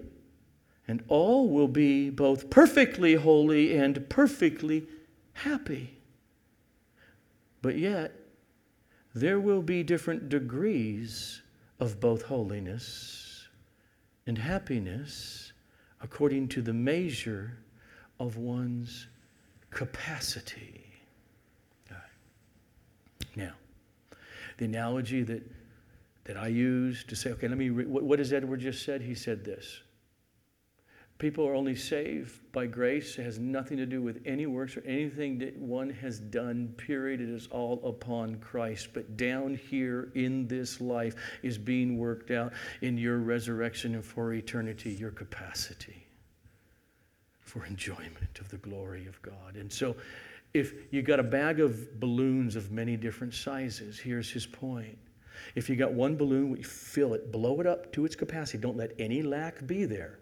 And 0.88 1.04
all 1.08 1.48
will 1.48 1.68
be 1.68 2.10
both 2.10 2.50
perfectly 2.50 3.16
holy 3.16 3.78
and 3.78 4.10
perfectly 4.10 4.88
happy. 5.34 5.98
But 7.62 7.78
yet, 7.78 8.14
there 9.14 9.40
will 9.40 9.62
be 9.62 9.84
different 9.84 10.30
degrees 10.30 11.42
of 11.80 12.00
both 12.00 12.24
holiness 12.24 13.31
and 14.28 14.38
happiness 14.38 15.54
according 16.02 16.48
to 16.50 16.62
the 16.62 16.74
measure 16.74 17.58
of 18.20 18.38
one's 18.38 19.08
capacity. 19.70 20.86
Now, 23.36 23.54
the 24.58 24.66
analogy 24.66 25.24
that, 25.24 25.50
that 26.26 26.38
I 26.38 26.48
use 26.48 27.04
to 27.06 27.16
say, 27.16 27.32
okay, 27.32 27.48
let 27.48 27.58
me, 27.58 27.70
re- 27.70 27.86
what, 27.86 28.04
what 28.04 28.18
does 28.18 28.34
Edward 28.34 28.60
just 28.60 28.84
said? 28.84 29.02
He 29.02 29.16
said 29.16 29.46
this 29.46 29.82
People 31.22 31.48
are 31.48 31.54
only 31.54 31.76
saved 31.76 32.40
by 32.52 32.66
grace. 32.66 33.20
It 33.20 33.22
has 33.26 33.38
nothing 33.38 33.78
to 33.78 33.86
do 33.86 34.02
with 34.02 34.24
any 34.26 34.48
works 34.48 34.76
or 34.76 34.82
anything 34.88 35.38
that 35.38 35.56
one 35.56 35.92
has 35.92 36.18
done, 36.18 36.74
period. 36.78 37.22
It 37.22 37.30
is 37.30 37.48
all 37.52 37.80
upon 37.88 38.38
Christ. 38.38 38.90
But 38.92 39.18
down 39.18 39.54
here 39.54 40.12
in 40.16 40.48
this 40.48 40.82
life 40.82 41.14
is 41.44 41.60
being 41.60 42.00
worked 42.00 42.32
out 42.32 42.54
in 42.82 42.98
your 42.98 43.20
resurrection 43.20 43.94
and 43.94 44.04
for 44.04 44.34
eternity, 44.34 44.90
your 44.90 45.12
capacity 45.12 46.08
for 47.42 47.68
enjoyment 47.68 48.40
of 48.40 48.50
the 48.50 48.58
glory 48.58 49.06
of 49.06 49.22
God. 49.22 49.58
And 49.58 49.72
so, 49.72 49.96
if 50.56 50.74
you 50.92 51.04
got 51.04 51.20
a 51.20 51.24
bag 51.24 51.60
of 51.60 52.00
balloons 52.00 52.56
of 52.56 52.72
many 52.72 52.98
different 52.98 53.36
sizes, 53.36 54.00
here's 54.00 54.32
his 54.32 54.48
point. 54.48 54.98
If 55.54 55.70
you 55.70 55.76
got 55.76 55.94
one 55.94 56.16
balloon, 56.16 56.50
we 56.50 56.64
fill 56.64 57.14
it, 57.14 57.32
blow 57.32 57.62
it 57.62 57.68
up 57.68 57.94
to 57.94 58.06
its 58.06 58.16
capacity. 58.16 58.58
Don't 58.58 58.76
let 58.76 58.94
any 58.98 59.22
lack 59.22 59.68
be 59.68 59.86
there. 59.86 60.18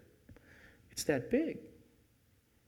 It's 0.99 1.05
that 1.05 1.31
big. 1.31 1.59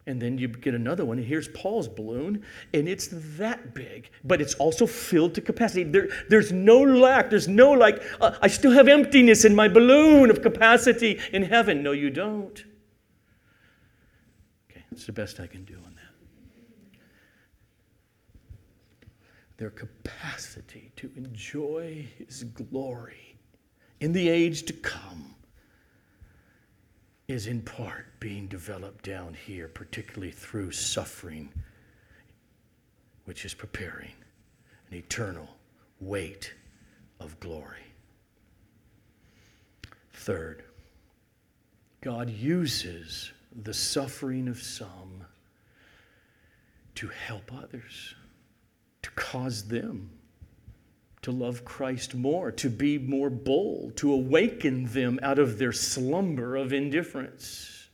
And 0.07 0.21
then 0.21 0.37
you 0.37 0.47
get 0.47 0.73
another 0.73 1.03
one, 1.03 1.17
and 1.17 1.27
here's 1.27 1.49
Paul's 1.49 1.89
balloon, 1.89 2.45
and 2.73 2.87
it's 2.87 3.09
that 3.37 3.75
big, 3.75 4.09
but 4.23 4.39
it's 4.39 4.53
also 4.55 4.87
filled 4.87 5.35
to 5.35 5.41
capacity. 5.41 5.83
There, 5.83 6.07
there's 6.29 6.53
no 6.53 6.79
lack. 6.79 7.29
There's 7.29 7.49
no 7.49 7.71
like, 7.71 8.01
uh, 8.21 8.31
I 8.41 8.47
still 8.47 8.71
have 8.71 8.87
emptiness 8.87 9.43
in 9.43 9.53
my 9.53 9.67
balloon 9.67 10.29
of 10.29 10.41
capacity 10.41 11.19
in 11.33 11.43
heaven. 11.43 11.83
No, 11.83 11.91
you 11.91 12.09
don't. 12.09 12.63
Okay, 14.71 14.85
that's 14.89 15.05
the 15.05 15.11
best 15.11 15.41
I 15.41 15.47
can 15.47 15.65
do 15.65 15.75
on 15.75 15.93
that. 15.95 16.99
Their 19.57 19.71
capacity 19.71 20.93
to 20.95 21.11
enjoy 21.17 22.07
his 22.17 22.45
glory 22.45 23.35
in 23.99 24.13
the 24.13 24.29
age 24.29 24.63
to 24.63 24.73
come 24.73 25.35
is 27.31 27.47
in 27.47 27.61
part 27.61 28.05
being 28.19 28.45
developed 28.47 29.05
down 29.05 29.33
here, 29.33 29.67
particularly 29.69 30.31
through 30.31 30.71
suffering, 30.71 31.49
which 33.23 33.45
is 33.45 33.53
preparing 33.53 34.11
an 34.89 34.97
eternal 34.97 35.47
weight 36.01 36.53
of 37.21 37.39
glory. 37.39 37.85
Third, 40.11 40.63
God 42.01 42.29
uses 42.29 43.31
the 43.63 43.73
suffering 43.73 44.47
of 44.49 44.61
some 44.61 45.25
to 46.95 47.07
help 47.07 47.51
others, 47.53 48.13
to 49.03 49.11
cause 49.11 49.67
them 49.67 50.09
to 51.21 51.31
love 51.31 51.63
Christ 51.63 52.15
more, 52.15 52.51
to 52.53 52.69
be 52.69 52.97
more 52.97 53.29
bold, 53.29 53.95
to 53.97 54.11
awaken 54.11 54.85
them 54.85 55.19
out 55.21 55.37
of 55.37 55.57
their 55.57 55.71
slumber 55.71 56.55
of 56.55 56.73
indifference. 56.73 57.89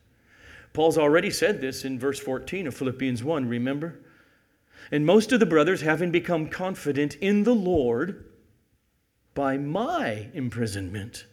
Paul's 0.72 0.98
already 0.98 1.30
said 1.30 1.60
this 1.60 1.84
in 1.84 1.98
verse 1.98 2.18
14 2.18 2.66
of 2.66 2.74
Philippians 2.74 3.22
1, 3.22 3.48
remember? 3.48 4.00
And 4.90 5.04
most 5.04 5.32
of 5.32 5.40
the 5.40 5.46
brothers, 5.46 5.82
having 5.82 6.10
become 6.10 6.48
confident 6.48 7.16
in 7.16 7.44
the 7.44 7.54
Lord 7.54 8.24
by 9.34 9.58
my 9.58 10.30
imprisonment, 10.32 11.26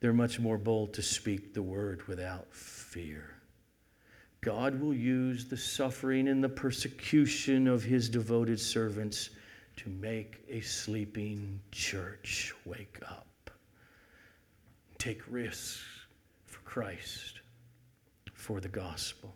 they're 0.00 0.12
much 0.12 0.38
more 0.38 0.58
bold 0.58 0.94
to 0.94 1.02
speak 1.02 1.54
the 1.54 1.62
word 1.62 2.06
without 2.06 2.54
fear. 2.54 3.34
God 4.40 4.80
will 4.80 4.94
use 4.94 5.46
the 5.46 5.56
suffering 5.56 6.28
and 6.28 6.44
the 6.44 6.48
persecution 6.48 7.66
of 7.66 7.82
his 7.82 8.08
devoted 8.08 8.60
servants 8.60 9.30
to 9.78 9.88
make 9.90 10.44
a 10.48 10.60
sleeping 10.60 11.60
church 11.70 12.52
wake 12.64 12.98
up, 13.08 13.50
take 14.98 15.22
risks 15.30 15.84
for 16.46 16.58
Christ, 16.60 17.40
for 18.34 18.60
the 18.60 18.68
gospel. 18.68 19.32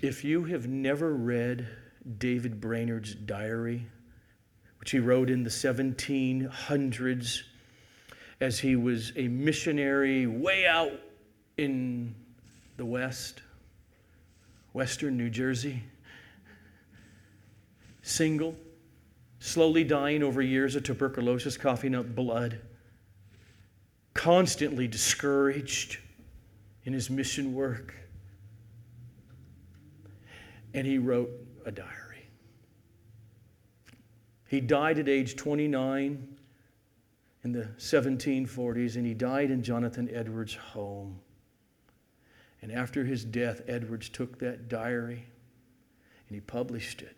If 0.00 0.24
you 0.24 0.44
have 0.44 0.66
never 0.66 1.12
read 1.14 1.68
David 2.16 2.62
Brainerd's 2.62 3.14
diary, 3.14 3.86
which 4.80 4.90
he 4.92 5.00
wrote 5.00 5.28
in 5.28 5.44
the 5.44 5.50
1700s 5.50 7.42
as 8.40 8.58
he 8.58 8.74
was 8.74 9.12
a 9.16 9.28
missionary 9.28 10.26
way 10.26 10.66
out 10.66 10.92
in 11.58 12.14
the 12.78 12.86
West, 12.86 13.42
Western 14.72 15.18
New 15.18 15.28
Jersey, 15.28 15.82
single, 18.04 18.54
slowly 19.38 19.82
dying 19.82 20.22
over 20.22 20.42
years 20.42 20.76
of 20.76 20.82
tuberculosis, 20.82 21.56
coughing 21.56 21.94
up 21.94 22.14
blood, 22.14 22.60
constantly 24.12 24.86
discouraged 24.86 25.98
in 26.84 26.92
his 26.92 27.08
mission 27.08 27.54
work. 27.54 27.94
And 30.74 30.86
he 30.86 30.98
wrote 30.98 31.30
a 31.64 31.72
diary. 31.72 32.28
He 34.48 34.60
died 34.60 34.98
at 34.98 35.08
age 35.08 35.34
29 35.34 36.36
in 37.42 37.52
the 37.52 37.68
1740s, 37.78 38.96
and 38.96 39.06
he 39.06 39.14
died 39.14 39.50
in 39.50 39.62
Jonathan 39.62 40.10
Edwards' 40.12 40.54
home. 40.54 41.20
And 42.60 42.70
after 42.70 43.04
his 43.04 43.24
death, 43.24 43.62
Edwards 43.66 44.10
took 44.10 44.38
that 44.40 44.68
diary 44.68 45.24
and 46.28 46.34
he 46.34 46.40
published 46.40 47.00
it. 47.02 47.16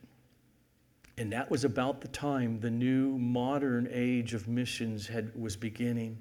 And 1.19 1.33
that 1.33 1.51
was 1.51 1.65
about 1.65 2.03
the 2.03 2.09
time 2.09 2.61
the 2.61 2.71
new 2.71 3.17
modern 3.17 3.89
age 3.91 4.35
of 4.35 4.49
missions 4.49 5.07
had, 5.07 5.35
was 5.35 5.57
beginning 5.57 6.19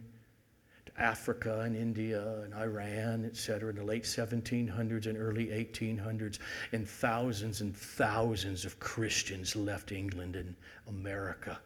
to 0.86 1.02
Africa 1.02 1.62
and 1.62 1.76
India 1.76 2.42
and 2.44 2.54
Iran, 2.54 3.26
et 3.26 3.36
cetera, 3.36 3.72
in 3.72 3.76
the 3.76 3.84
late 3.84 4.04
1700s 4.04 5.06
and 5.06 5.18
early 5.18 5.48
1800s. 5.48 6.40
And 6.72 6.88
thousands 6.88 7.60
and 7.60 7.76
thousands 7.76 8.64
of 8.64 8.80
Christians 8.80 9.54
left 9.54 9.92
England 9.92 10.38
and 10.38 10.56
America. 10.88 11.60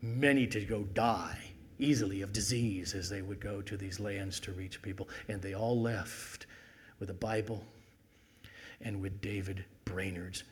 Many 0.00 0.46
to 0.46 0.64
go 0.64 0.84
die 0.94 1.50
easily 1.78 2.22
of 2.22 2.32
disease 2.32 2.94
as 2.94 3.10
they 3.10 3.20
would 3.20 3.40
go 3.40 3.60
to 3.60 3.76
these 3.76 4.00
lands 4.00 4.40
to 4.40 4.52
reach 4.52 4.80
people. 4.80 5.10
And 5.28 5.42
they 5.42 5.54
all 5.54 5.78
left 5.78 6.46
with 6.98 7.10
a 7.10 7.14
Bible 7.14 7.64
and 8.80 9.02
with 9.02 9.20
David 9.20 9.64
Brainerd's. 9.84 10.44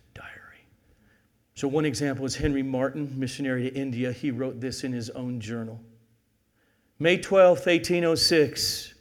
So, 1.59 1.66
one 1.66 1.84
example 1.84 2.24
is 2.24 2.36
Henry 2.36 2.62
Martyn, 2.62 3.12
missionary 3.18 3.68
to 3.68 3.76
India. 3.76 4.12
He 4.12 4.30
wrote 4.30 4.61
this 4.61 4.84
in 4.84 4.92
his 4.92 5.11
own 5.11 5.40
journal 5.40 5.80
May 7.00 7.16
12, 7.16 7.59
1806. 7.59 8.94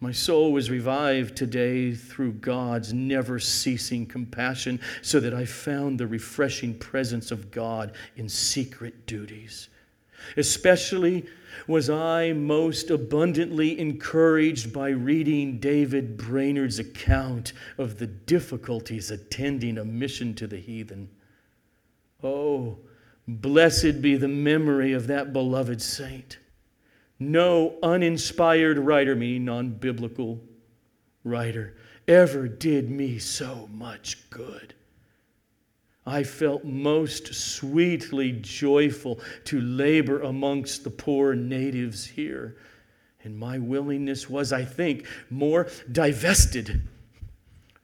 My 0.00 0.12
soul 0.12 0.52
was 0.52 0.70
revived 0.70 1.36
today 1.36 1.92
through 1.94 2.32
God's 2.32 2.94
never 2.94 3.38
ceasing 3.38 4.06
compassion, 4.06 4.80
so 5.02 5.20
that 5.20 5.34
I 5.34 5.44
found 5.44 6.00
the 6.00 6.06
refreshing 6.06 6.72
presence 6.78 7.30
of 7.30 7.50
God 7.50 7.92
in 8.16 8.30
secret 8.30 9.06
duties. 9.06 9.68
Especially 10.38 11.26
was 11.66 11.90
I 11.90 12.32
most 12.32 12.88
abundantly 12.88 13.78
encouraged 13.78 14.72
by 14.72 14.88
reading 14.88 15.58
David 15.58 16.16
Brainerd's 16.16 16.78
account 16.78 17.52
of 17.76 17.98
the 17.98 18.06
difficulties 18.06 19.10
attending 19.10 19.76
a 19.76 19.84
mission 19.84 20.32
to 20.36 20.46
the 20.46 20.56
heathen. 20.56 21.10
Oh, 22.22 22.78
blessed 23.26 24.00
be 24.00 24.16
the 24.16 24.28
memory 24.28 24.92
of 24.92 25.06
that 25.08 25.32
beloved 25.32 25.82
saint. 25.82 26.38
No 27.18 27.78
uninspired 27.82 28.78
writer, 28.78 29.14
meaning 29.14 29.44
non 29.44 29.70
biblical 29.70 30.40
writer, 31.24 31.76
ever 32.08 32.48
did 32.48 32.90
me 32.90 33.18
so 33.18 33.68
much 33.72 34.28
good. 34.30 34.74
I 36.04 36.24
felt 36.24 36.64
most 36.64 37.32
sweetly 37.32 38.32
joyful 38.32 39.20
to 39.44 39.60
labor 39.60 40.20
amongst 40.20 40.82
the 40.82 40.90
poor 40.90 41.34
natives 41.34 42.04
here. 42.04 42.56
And 43.22 43.38
my 43.38 43.58
willingness 43.58 44.28
was, 44.28 44.52
I 44.52 44.64
think, 44.64 45.06
more 45.30 45.68
divested 45.92 46.88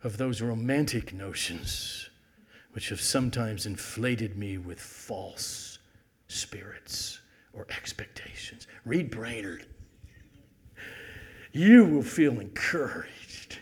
of 0.03 0.17
those 0.17 0.43
romantic 0.43 1.13
notions 1.15 2.08
which 2.79 2.91
have 2.91 3.01
sometimes 3.01 3.67
inflated 3.67 4.39
me 4.39 4.57
with 4.57 4.81
false 4.81 5.81
spirits 6.29 7.19
or 7.53 7.67
expectations. 7.71 8.69
Read 8.85 9.11
Brainerd. 9.11 9.67
You 11.51 11.85
will 11.87 12.05
feel 12.05 12.39
encouraged. 12.39 13.59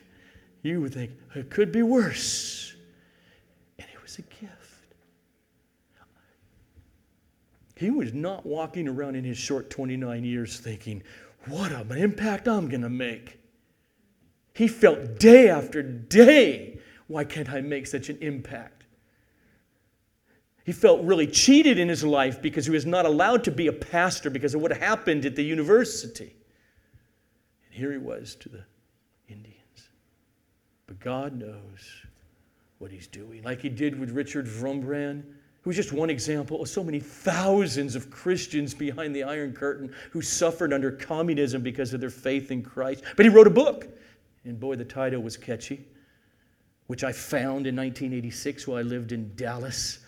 You 0.60 0.82
would 0.82 0.92
think, 0.92 1.12
it 1.34 1.48
could 1.48 1.72
be 1.72 1.82
worse 1.82 2.76
And 3.78 3.88
it 3.90 4.02
was 4.02 4.18
a 4.18 4.22
gift. 4.22 4.92
He 7.74 7.88
was 7.88 8.12
not 8.12 8.44
walking 8.44 8.86
around 8.86 9.16
in 9.16 9.24
his 9.24 9.38
short 9.38 9.70
29 9.70 10.24
years 10.24 10.60
thinking, 10.60 11.02
what 11.46 11.72
an 11.72 11.90
impact 11.92 12.46
I'm 12.48 12.68
going 12.68 12.82
to 12.82 12.90
make. 12.90 13.38
He 14.52 14.68
felt 14.68 15.18
day 15.18 15.48
after 15.48 15.82
day, 15.82 16.80
why 17.06 17.24
can't 17.24 17.48
I 17.48 17.62
make 17.62 17.86
such 17.86 18.10
an 18.10 18.18
impact? 18.20 18.75
He 20.66 20.72
felt 20.72 21.00
really 21.04 21.28
cheated 21.28 21.78
in 21.78 21.88
his 21.88 22.02
life 22.02 22.42
because 22.42 22.66
he 22.66 22.72
was 22.72 22.84
not 22.84 23.06
allowed 23.06 23.44
to 23.44 23.52
be 23.52 23.68
a 23.68 23.72
pastor 23.72 24.30
because 24.30 24.52
of 24.52 24.60
what 24.60 24.76
happened 24.76 25.24
at 25.24 25.36
the 25.36 25.44
university. 25.44 26.34
And 27.66 27.78
here 27.78 27.92
he 27.92 27.98
was 27.98 28.34
to 28.40 28.48
the 28.48 28.64
Indians. 29.28 29.90
But 30.88 30.98
God 30.98 31.38
knows 31.38 32.02
what 32.78 32.90
he's 32.90 33.06
doing, 33.06 33.44
like 33.44 33.60
he 33.60 33.68
did 33.68 33.96
with 33.96 34.10
Richard 34.10 34.46
Wurmbrand, 34.46 35.22
who 35.62 35.70
was 35.70 35.76
just 35.76 35.92
one 35.92 36.10
example 36.10 36.60
of 36.60 36.68
so 36.68 36.82
many 36.82 36.98
thousands 36.98 37.94
of 37.94 38.10
Christians 38.10 38.74
behind 38.74 39.14
the 39.14 39.22
Iron 39.22 39.52
Curtain 39.52 39.94
who 40.10 40.20
suffered 40.20 40.72
under 40.72 40.90
communism 40.90 41.62
because 41.62 41.94
of 41.94 42.00
their 42.00 42.10
faith 42.10 42.50
in 42.50 42.64
Christ. 42.64 43.04
But 43.16 43.24
he 43.24 43.30
wrote 43.30 43.46
a 43.46 43.50
book, 43.50 43.86
and 44.44 44.58
boy, 44.58 44.74
the 44.74 44.84
title 44.84 45.22
was 45.22 45.36
catchy, 45.36 45.86
which 46.88 47.04
I 47.04 47.12
found 47.12 47.68
in 47.68 47.76
1986 47.76 48.66
while 48.66 48.78
I 48.78 48.82
lived 48.82 49.12
in 49.12 49.32
Dallas. 49.36 50.00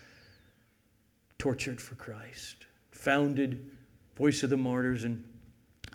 Tortured 1.39 1.81
for 1.81 1.95
Christ, 1.95 2.67
founded 2.91 3.71
Voice 4.17 4.43
of 4.43 4.51
the 4.51 4.57
Martyrs, 4.57 5.05
and 5.05 5.23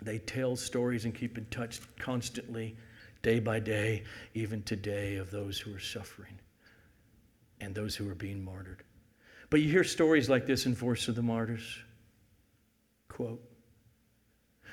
they 0.02 0.18
tell 0.18 0.56
stories 0.56 1.04
and 1.04 1.14
keep 1.14 1.36
in 1.36 1.44
touch 1.46 1.80
constantly, 1.98 2.76
day 3.22 3.38
by 3.40 3.60
day, 3.60 4.04
even 4.32 4.62
today, 4.62 5.16
of 5.16 5.30
those 5.30 5.58
who 5.58 5.74
are 5.74 5.80
suffering 5.80 6.38
and 7.60 7.74
those 7.74 7.94
who 7.94 8.08
are 8.10 8.14
being 8.14 8.44
martyred. 8.44 8.82
But 9.50 9.60
you 9.60 9.70
hear 9.70 9.84
stories 9.84 10.28
like 10.28 10.46
this 10.46 10.66
in 10.66 10.74
Voice 10.74 11.08
of 11.08 11.14
the 11.14 11.22
Martyrs. 11.22 11.78
Quote 13.08 13.40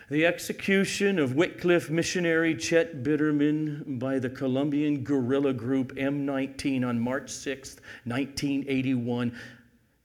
The 0.09 0.25
execution 0.25 1.19
of 1.19 1.35
Wycliffe 1.35 1.89
missionary 1.89 2.55
Chet 2.55 3.03
Bitterman 3.03 3.99
by 3.99 4.19
the 4.19 4.29
Colombian 4.29 5.03
guerrilla 5.03 5.53
group 5.53 5.95
M19 5.95 6.87
on 6.87 6.99
March 6.99 7.29
6, 7.29 7.75
1981, 8.05 9.37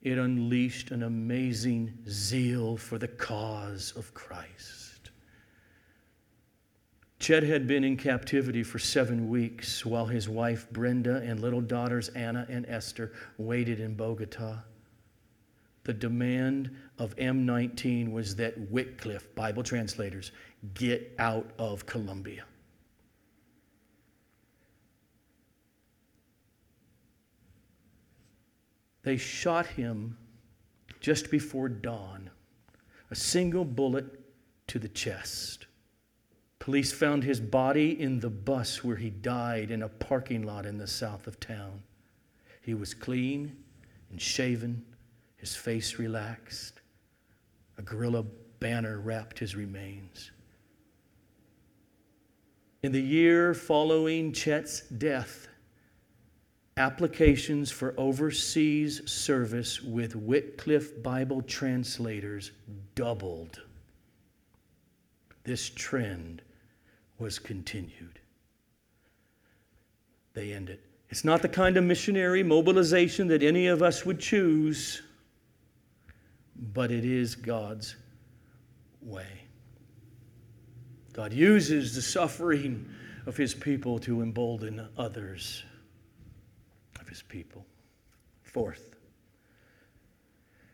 it 0.06 0.18
unleashed 0.18 0.92
an 0.92 1.02
amazing 1.02 1.92
zeal 2.08 2.76
for 2.76 2.96
the 2.96 3.08
cause 3.08 3.92
of 3.96 4.14
Christ. 4.14 5.10
Chet 7.18 7.42
had 7.42 7.66
been 7.66 7.82
in 7.82 7.96
captivity 7.96 8.62
for 8.62 8.78
seven 8.78 9.28
weeks 9.28 9.84
while 9.84 10.06
his 10.06 10.28
wife 10.28 10.70
Brenda 10.70 11.16
and 11.24 11.40
little 11.40 11.60
daughters 11.60 12.08
Anna 12.10 12.46
and 12.48 12.64
Esther 12.68 13.14
waited 13.36 13.80
in 13.80 13.96
Bogota. 13.96 14.58
The 15.82 15.94
demand 15.94 16.70
of 17.00 17.16
M19 17.16 18.12
was 18.12 18.36
that 18.36 18.56
Wycliffe, 18.70 19.34
Bible 19.34 19.64
translators, 19.64 20.30
get 20.74 21.16
out 21.18 21.50
of 21.58 21.84
Colombia. 21.84 22.44
They 29.06 29.18
shot 29.18 29.68
him 29.68 30.16
just 30.98 31.30
before 31.30 31.68
dawn, 31.68 32.28
a 33.08 33.14
single 33.14 33.64
bullet 33.64 34.06
to 34.66 34.80
the 34.80 34.88
chest. 34.88 35.66
Police 36.58 36.92
found 36.92 37.22
his 37.22 37.38
body 37.38 38.00
in 38.00 38.18
the 38.18 38.30
bus 38.30 38.82
where 38.82 38.96
he 38.96 39.10
died 39.10 39.70
in 39.70 39.84
a 39.84 39.88
parking 39.88 40.42
lot 40.42 40.66
in 40.66 40.76
the 40.76 40.88
south 40.88 41.28
of 41.28 41.38
town. 41.38 41.84
He 42.62 42.74
was 42.74 42.94
clean 42.94 43.56
and 44.10 44.20
shaven, 44.20 44.84
his 45.36 45.54
face 45.54 46.00
relaxed. 46.00 46.80
A 47.78 47.82
guerrilla 47.82 48.24
banner 48.58 48.98
wrapped 48.98 49.38
his 49.38 49.54
remains. 49.54 50.32
In 52.82 52.90
the 52.90 53.00
year 53.00 53.54
following 53.54 54.32
Chet's 54.32 54.80
death, 54.80 55.46
applications 56.78 57.70
for 57.70 57.94
overseas 57.96 59.10
service 59.10 59.82
with 59.82 60.14
Wycliffe 60.14 61.02
Bible 61.02 61.40
translators 61.40 62.50
doubled. 62.94 63.62
This 65.44 65.70
trend 65.70 66.42
was 67.18 67.38
continued. 67.38 68.18
They 70.34 70.52
end 70.52 70.68
it. 70.68 70.82
It's 71.08 71.24
not 71.24 71.40
the 71.40 71.48
kind 71.48 71.78
of 71.78 71.84
missionary 71.84 72.42
mobilization 72.42 73.28
that 73.28 73.42
any 73.42 73.68
of 73.68 73.82
us 73.82 74.04
would 74.04 74.20
choose, 74.20 75.00
but 76.74 76.90
it 76.90 77.06
is 77.06 77.34
God's 77.34 77.96
way. 79.00 79.44
God 81.14 81.32
uses 81.32 81.94
the 81.94 82.02
suffering 82.02 82.86
of 83.24 83.34
his 83.34 83.54
people 83.54 83.98
to 84.00 84.20
embolden 84.20 84.86
others 84.98 85.64
of 87.06 87.10
his 87.10 87.22
people. 87.22 87.64
Fourth, 88.42 88.96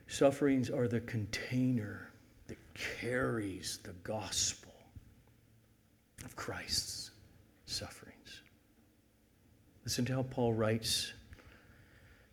sufferings 0.07 0.71
are 0.71 0.89
the 0.89 1.01
container 1.01 2.11
that 2.47 2.57
carries 2.75 3.81
the 3.83 3.93
gospel 4.03 4.73
of 6.25 6.35
Christ's 6.35 7.11
sufferings. 7.67 8.41
Listen 9.85 10.07
to 10.07 10.15
how 10.15 10.23
Paul 10.23 10.55
writes 10.55 11.13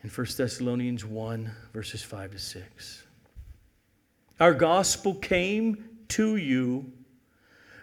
in 0.01 0.09
1 0.09 0.27
Thessalonians 0.37 1.03
1, 1.03 1.51
verses 1.73 2.01
5 2.01 2.31
to 2.31 2.39
6. 2.39 3.03
Our 4.39 4.53
gospel 4.53 5.15
came 5.15 5.89
to 6.09 6.37
you 6.37 6.93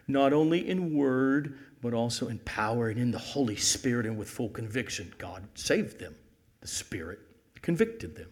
not 0.08 0.32
only 0.32 0.66
in 0.66 0.94
word, 0.94 1.58
but 1.82 1.94
also 1.94 2.28
in 2.28 2.38
power 2.40 2.88
and 2.88 2.98
in 2.98 3.10
the 3.10 3.18
Holy 3.18 3.56
Spirit 3.56 4.06
and 4.06 4.16
with 4.16 4.28
full 4.28 4.48
conviction. 4.48 5.12
God 5.18 5.46
saved 5.54 5.98
them, 5.98 6.14
the 6.60 6.68
Spirit 6.68 7.20
convicted 7.62 8.14
them. 8.14 8.28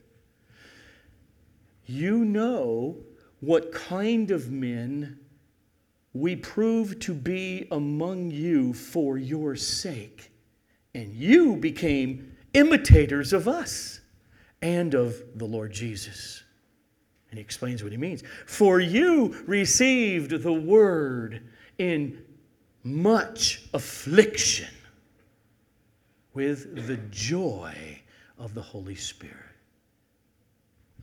You 1.87 2.25
know 2.25 2.97
what 3.41 3.73
kind 3.73 4.31
of 4.31 4.51
men 4.51 5.19
we 6.15 6.37
prove 6.37 6.99
to 7.01 7.13
be 7.13 7.67
among 7.73 8.31
you 8.31 8.73
for 8.73 9.19
your 9.19 9.57
sake, 9.57 10.31
and 10.95 11.13
you 11.13 11.57
became 11.57 12.37
imitators 12.55 13.33
of 13.33 13.49
us 13.49 14.01
and 14.63 14.95
of 14.95 15.21
the 15.35 15.45
Lord 15.45 15.73
Jesus. 15.73 16.43
And 17.31 17.39
he 17.39 17.43
explains 17.43 17.83
what 17.83 17.91
he 17.91 17.99
means. 17.99 18.23
For 18.47 18.79
you 18.79 19.43
received 19.47 20.43
the 20.43 20.53
word 20.53 21.49
in 21.79 22.23
much 22.85 23.63
affliction 23.73 24.69
with 26.35 26.87
the 26.87 26.99
joy 27.11 27.75
of 28.39 28.55
the 28.55 28.63
Holy 28.63 28.95
Spirit. 28.95 29.39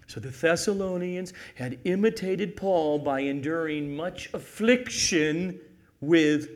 So 0.08 0.20
the 0.20 0.30
Thessalonians 0.30 1.34
had 1.56 1.80
imitated 1.86 2.56
Paul 2.56 3.00
by 3.00 3.22
enduring 3.22 3.96
much 3.96 4.30
affliction 4.34 5.60
with 6.02 6.50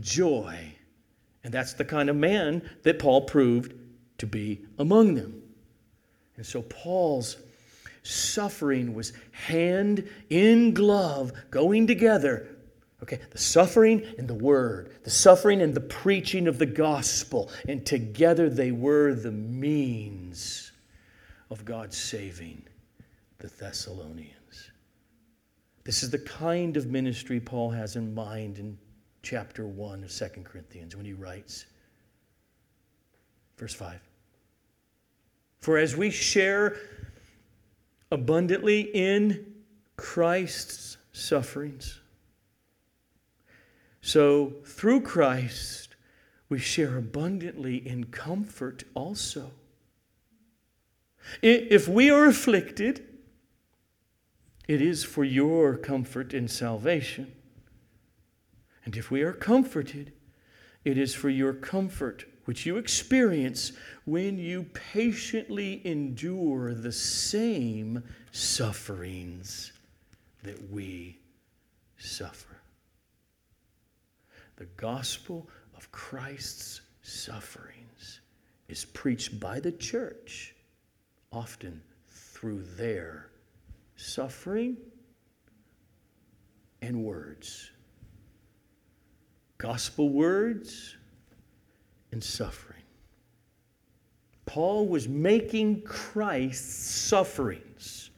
joy. 0.00 0.74
And 1.44 1.54
that's 1.54 1.74
the 1.74 1.84
kind 1.84 2.10
of 2.10 2.16
man 2.16 2.68
that 2.82 2.98
Paul 2.98 3.22
proved 3.22 3.74
to 4.18 4.26
be 4.26 4.64
among 4.78 5.14
them. 5.14 5.40
And 6.36 6.44
so 6.44 6.62
Paul's 6.62 7.36
suffering 8.02 8.92
was 8.94 9.12
hand 9.30 10.08
in 10.28 10.74
glove 10.74 11.32
going 11.50 11.86
together. 11.86 12.55
Okay, 13.02 13.20
the 13.30 13.38
suffering 13.38 14.02
and 14.16 14.26
the 14.26 14.34
word, 14.34 14.90
the 15.04 15.10
suffering 15.10 15.60
and 15.60 15.74
the 15.74 15.80
preaching 15.80 16.48
of 16.48 16.58
the 16.58 16.66
gospel, 16.66 17.50
and 17.68 17.84
together 17.84 18.48
they 18.48 18.72
were 18.72 19.14
the 19.14 19.32
means 19.32 20.72
of 21.50 21.64
God's 21.64 21.96
saving 21.96 22.62
the 23.38 23.48
Thessalonians. 23.48 24.70
This 25.84 26.02
is 26.02 26.10
the 26.10 26.18
kind 26.18 26.76
of 26.76 26.86
ministry 26.86 27.38
Paul 27.38 27.70
has 27.70 27.96
in 27.96 28.14
mind 28.14 28.58
in 28.58 28.78
chapter 29.22 29.66
1 29.66 30.04
of 30.04 30.10
2 30.10 30.26
Corinthians 30.42 30.96
when 30.96 31.04
he 31.04 31.12
writes, 31.12 31.66
verse 33.58 33.74
5. 33.74 34.00
For 35.60 35.78
as 35.78 35.96
we 35.96 36.10
share 36.10 36.76
abundantly 38.10 38.82
in 38.94 39.54
Christ's 39.96 40.96
sufferings, 41.12 42.00
so 44.06 44.52
through 44.64 45.00
Christ 45.00 45.96
we 46.48 46.60
share 46.60 46.96
abundantly 46.96 47.76
in 47.84 48.04
comfort 48.04 48.84
also. 48.94 49.50
If 51.42 51.88
we 51.88 52.08
are 52.08 52.26
afflicted, 52.26 53.04
it 54.68 54.80
is 54.80 55.02
for 55.02 55.24
your 55.24 55.76
comfort 55.76 56.32
and 56.34 56.48
salvation. 56.48 57.32
And 58.84 58.96
if 58.96 59.10
we 59.10 59.22
are 59.22 59.32
comforted, 59.32 60.12
it 60.84 60.96
is 60.96 61.12
for 61.12 61.28
your 61.28 61.52
comfort, 61.52 62.26
which 62.44 62.64
you 62.64 62.76
experience 62.76 63.72
when 64.04 64.38
you 64.38 64.66
patiently 64.72 65.84
endure 65.84 66.74
the 66.74 66.92
same 66.92 68.04
sufferings 68.30 69.72
that 70.44 70.70
we 70.70 71.18
suffer. 71.98 72.55
The 74.56 74.66
gospel 74.76 75.48
of 75.76 75.90
Christ's 75.92 76.80
sufferings 77.02 78.20
is 78.68 78.84
preached 78.84 79.38
by 79.38 79.60
the 79.60 79.72
church, 79.72 80.54
often 81.30 81.82
through 82.08 82.62
their 82.76 83.30
suffering 83.96 84.76
and 86.82 87.04
words. 87.04 87.70
Gospel 89.58 90.08
words 90.08 90.96
and 92.12 92.22
suffering. 92.22 92.82
Paul 94.46 94.86
was 94.86 95.08
making 95.08 95.82
Christ's 95.82 96.84
sufferings 96.84 98.10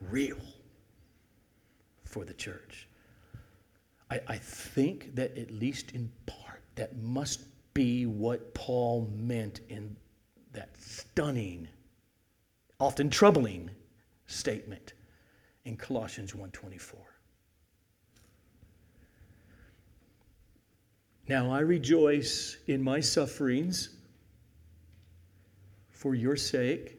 real 0.00 0.38
for 2.04 2.24
the 2.24 2.34
church. 2.34 2.85
I, 4.10 4.20
I, 4.28 4.36
think 4.38 5.14
that, 5.16 5.36
at 5.36 5.50
least 5.50 5.92
in 5.92 6.12
part, 6.26 6.62
that 6.76 6.96
must 6.96 7.40
be 7.74 8.06
what 8.06 8.54
Paul 8.54 9.10
meant 9.16 9.60
in 9.68 9.96
that 10.52 10.70
stunning, 10.78 11.68
often 12.78 13.10
troubling 13.10 13.70
statement 14.26 14.92
in 15.64 15.76
Colossians 15.76 16.32
1:24. 16.32 16.96
Now 21.28 21.50
I 21.50 21.58
rejoice 21.58 22.56
in 22.68 22.80
my 22.82 23.00
sufferings 23.00 23.88
for 25.90 26.14
your 26.14 26.36
sake, 26.36 26.98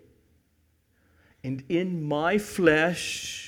and 1.46 1.64
in 1.70 2.04
my 2.04 2.38
flesh 2.38 3.47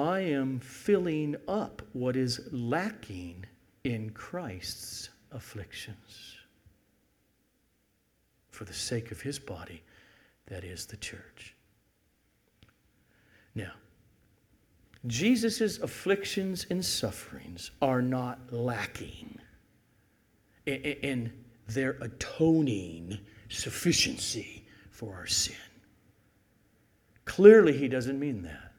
I 0.00 0.20
am 0.20 0.60
filling 0.60 1.36
up 1.46 1.82
what 1.92 2.16
is 2.16 2.40
lacking 2.50 3.44
in 3.84 4.10
Christ's 4.10 5.10
afflictions 5.30 6.36
for 8.50 8.64
the 8.64 8.72
sake 8.72 9.10
of 9.10 9.20
his 9.20 9.38
body, 9.38 9.82
that 10.46 10.64
is 10.64 10.86
the 10.86 10.96
church. 10.96 11.54
Now, 13.54 13.72
Jesus' 15.06 15.78
afflictions 15.78 16.66
and 16.70 16.82
sufferings 16.84 17.70
are 17.82 18.00
not 18.00 18.52
lacking 18.52 19.38
in 20.64 21.32
their 21.68 21.98
atoning 22.00 23.18
sufficiency 23.50 24.64
for 24.90 25.14
our 25.14 25.26
sin. 25.26 25.54
Clearly, 27.26 27.76
he 27.76 27.88
doesn't 27.88 28.18
mean 28.18 28.42
that. 28.42 28.69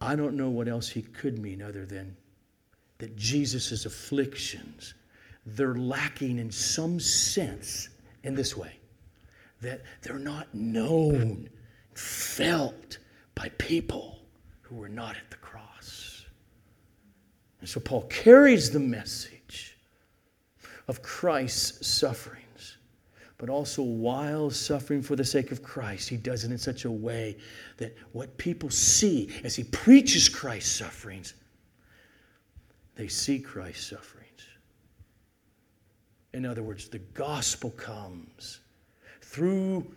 I 0.00 0.16
don't 0.16 0.36
know 0.36 0.48
what 0.48 0.68
else 0.68 0.88
he 0.88 1.02
could 1.02 1.38
mean 1.38 1.62
other 1.62 1.84
than 1.84 2.16
that 2.98 3.16
Jesus' 3.16 3.84
afflictions, 3.84 4.94
they're 5.44 5.74
lacking 5.74 6.38
in 6.38 6.50
some 6.50 7.00
sense 7.00 7.88
in 8.22 8.34
this 8.34 8.56
way 8.56 8.72
that 9.60 9.82
they're 10.02 10.18
not 10.18 10.54
known 10.54 11.48
felt 11.94 12.98
by 13.34 13.50
people 13.58 14.18
who 14.62 14.76
were 14.76 14.88
not 14.88 15.16
at 15.16 15.30
the 15.30 15.36
cross. 15.36 16.24
And 17.60 17.68
so 17.68 17.80
Paul 17.80 18.02
carries 18.02 18.70
the 18.70 18.80
message 18.80 19.76
of 20.88 21.02
Christ's 21.02 21.86
sufferings, 21.86 22.44
but 23.40 23.48
also 23.48 23.80
while 23.80 24.50
suffering 24.50 25.00
for 25.00 25.16
the 25.16 25.24
sake 25.24 25.50
of 25.50 25.62
Christ, 25.62 26.10
he 26.10 26.18
does 26.18 26.44
it 26.44 26.50
in 26.50 26.58
such 26.58 26.84
a 26.84 26.90
way 26.90 27.38
that 27.78 27.96
what 28.12 28.36
people 28.36 28.68
see 28.68 29.30
as 29.42 29.56
he 29.56 29.64
preaches 29.64 30.28
Christ's 30.28 30.76
sufferings, 30.76 31.32
they 32.96 33.08
see 33.08 33.38
Christ's 33.38 33.86
sufferings. 33.86 34.46
In 36.34 36.44
other 36.44 36.62
words, 36.62 36.90
the 36.90 36.98
gospel 36.98 37.70
comes 37.70 38.60
through 39.22 39.90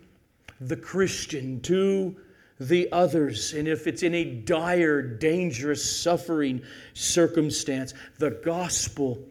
the 0.62 0.76
Christian 0.76 1.60
to 1.60 2.16
the 2.60 2.90
others. 2.92 3.52
And 3.52 3.68
if 3.68 3.86
it's 3.86 4.02
in 4.02 4.14
a 4.14 4.24
dire, 4.24 5.02
dangerous, 5.02 5.84
suffering 6.00 6.62
circumstance, 6.94 7.92
the 8.18 8.30
gospel 8.30 9.22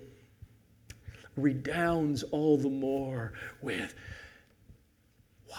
redounds 1.36 2.24
all 2.24 2.58
the 2.58 2.70
more 2.70 3.34
with, 3.62 3.94
wow, 5.50 5.58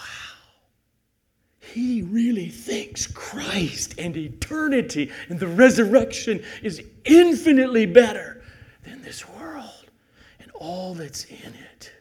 he 1.59 2.01
really 2.03 2.49
thinks 2.49 3.07
Christ 3.07 3.95
and 3.97 4.15
eternity 4.15 5.11
and 5.29 5.39
the 5.39 5.47
resurrection 5.47 6.43
is 6.63 6.81
infinitely 7.03 7.85
better 7.85 8.43
than 8.83 9.01
this 9.01 9.27
world 9.27 9.89
and 10.39 10.51
all 10.53 10.93
that's 10.93 11.25
in 11.25 11.53
it. 11.73 11.91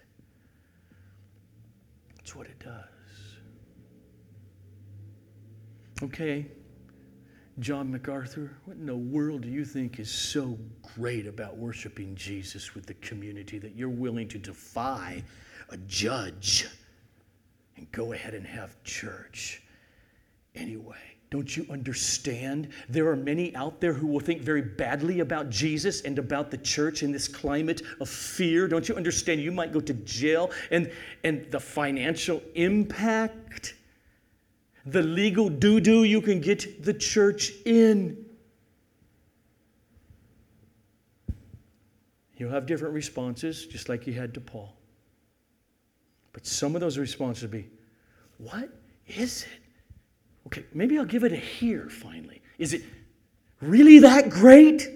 That's 2.16 2.36
what 2.36 2.46
it 2.46 2.58
does. 2.58 2.84
Okay, 6.02 6.46
John 7.61 7.90
MacArthur, 7.90 8.50
what 8.64 8.76
in 8.76 8.86
the 8.86 8.96
world 8.96 9.42
do 9.42 9.48
you 9.48 9.64
think 9.64 10.00
is 10.00 10.11
so 10.11 10.59
great 10.96 11.26
about 11.26 11.57
worshiping 11.57 12.14
Jesus 12.16 12.74
with 12.74 12.86
the 12.86 12.94
community 12.94 13.59
that 13.59 13.76
you're 13.76 13.88
willing 13.88 14.28
to 14.28 14.38
defy 14.38 15.22
a 15.70 15.76
judge 15.76 16.66
and 17.76 17.90
go 17.92 18.12
ahead 18.12 18.34
and 18.34 18.46
have 18.46 18.82
church 18.82 19.62
anyway. 20.55 20.96
Don't 21.30 21.57
you 21.57 21.66
understand? 21.68 22.68
There 22.88 23.09
are 23.09 23.16
many 23.16 23.55
out 23.57 23.80
there 23.80 23.92
who 23.92 24.07
will 24.07 24.20
think 24.20 24.40
very 24.40 24.62
badly 24.62 25.20
about 25.20 25.50
Jesus 25.50 26.02
and 26.02 26.18
about 26.18 26.50
the 26.50 26.59
church 26.59 27.02
in 27.02 27.11
this 27.11 27.26
climate 27.26 27.82
of 28.00 28.09
fear. 28.09 28.68
Don't 28.68 28.88
you 28.88 28.94
understand? 28.94 29.40
You 29.40 29.50
might 29.50 29.72
go 29.72 29.80
to 29.80 29.94
jail 29.94 30.52
and, 30.70 30.92
and 31.24 31.50
the 31.50 31.59
financial 31.59 32.40
impact, 32.55 33.74
the 34.87 35.03
legal 35.03 35.49
doo 35.49 35.80
doo 35.80 36.05
you 36.05 36.20
can 36.20 36.41
get 36.41 36.85
the 36.85 36.95
church 36.95 37.53
in. 37.64 38.24
You'll 42.37 42.51
have 42.51 42.66
different 42.66 42.95
responses, 42.95 43.66
just 43.66 43.89
like 43.89 44.07
you 44.07 44.12
had 44.12 44.35
to 44.35 44.41
Paul. 44.41 44.74
But 46.32 46.47
some 46.47 46.74
of 46.74 46.80
those 46.80 46.99
responses 46.99 47.43
would 47.43 47.53
be, 47.53 47.68
What 48.39 48.68
is 49.07 49.45
it? 49.45 49.61
Okay, 50.49 50.64
maybe 50.74 50.99
I'll 50.99 51.05
give 51.05 51.24
it 51.24 51.32
a 51.32 51.37
hear 51.37 51.89
finally. 51.89 52.43
Is 52.59 52.74
it 52.74 52.82
really 53.61 54.01
that 54.01 54.30
great? 54.30 54.89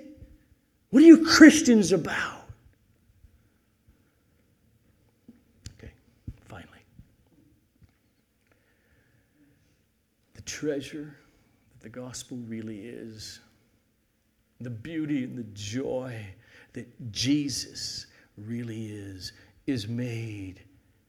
What 0.90 1.02
are 1.02 1.06
you 1.06 1.24
Christians 1.24 1.92
about? 1.92 2.42
Okay, 5.78 5.92
finally. 6.46 6.80
The 10.34 10.37
treasure 10.48 11.14
that 11.72 11.82
the 11.82 11.88
gospel 11.88 12.38
really 12.48 12.80
is, 12.80 13.40
the 14.60 14.70
beauty 14.70 15.22
and 15.22 15.36
the 15.36 15.46
joy 15.52 16.26
that 16.72 17.12
Jesus 17.12 18.06
really 18.36 18.86
is, 18.86 19.32
is 19.66 19.86
made 19.86 20.62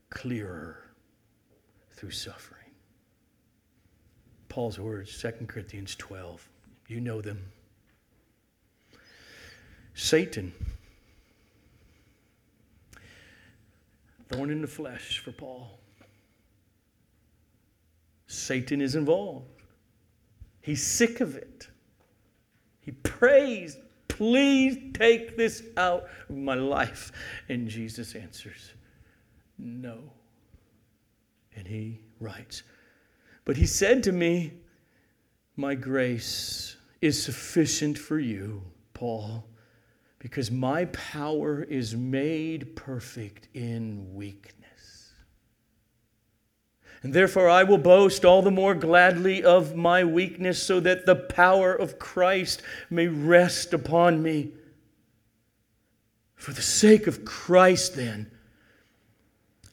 clearer 0.09 0.83
through 1.91 2.11
suffering. 2.11 2.59
Paul's 4.49 4.79
words, 4.79 5.19
2 5.21 5.45
Corinthians 5.47 5.95
12. 5.95 6.47
You 6.87 6.99
know 6.99 7.21
them. 7.21 7.39
Satan, 9.93 10.53
thorn 14.29 14.49
in 14.49 14.61
the 14.61 14.67
flesh 14.67 15.19
for 15.19 15.31
Paul. 15.31 15.79
Satan 18.49 18.81
is 18.81 18.95
involved. 18.95 19.45
He's 20.59 20.83
sick 20.83 21.21
of 21.21 21.35
it. 21.35 21.67
He 22.79 22.93
prays, 22.93 23.77
please 24.07 24.75
take 24.95 25.37
this 25.37 25.61
out 25.77 26.05
of 26.27 26.35
my 26.35 26.55
life. 26.55 27.11
And 27.47 27.67
Jesus 27.67 28.15
answers, 28.15 28.71
no. 29.59 29.99
And 31.55 31.67
he 31.67 31.99
writes, 32.19 32.63
but 33.45 33.55
he 33.55 33.67
said 33.67 34.01
to 34.05 34.11
me, 34.11 34.53
My 35.55 35.75
grace 35.75 36.75
is 37.01 37.21
sufficient 37.21 37.99
for 37.99 38.17
you, 38.17 38.63
Paul, 38.95 39.45
because 40.17 40.49
my 40.49 40.85
power 40.85 41.61
is 41.61 41.95
made 41.95 42.75
perfect 42.75 43.47
in 43.53 44.11
weakness. 44.15 44.58
And 47.01 47.13
therefore 47.13 47.49
I 47.49 47.63
will 47.63 47.77
boast 47.77 48.25
all 48.25 48.41
the 48.41 48.51
more 48.51 48.75
gladly 48.75 49.43
of 49.43 49.75
my 49.75 50.03
weakness, 50.03 50.61
so 50.61 50.79
that 50.81 51.05
the 51.05 51.15
power 51.15 51.73
of 51.73 51.99
Christ 51.99 52.61
may 52.89 53.07
rest 53.07 53.73
upon 53.73 54.21
me. 54.21 54.51
For 56.35 56.51
the 56.51 56.61
sake 56.61 57.07
of 57.07 57.25
Christ, 57.25 57.95
then, 57.95 58.31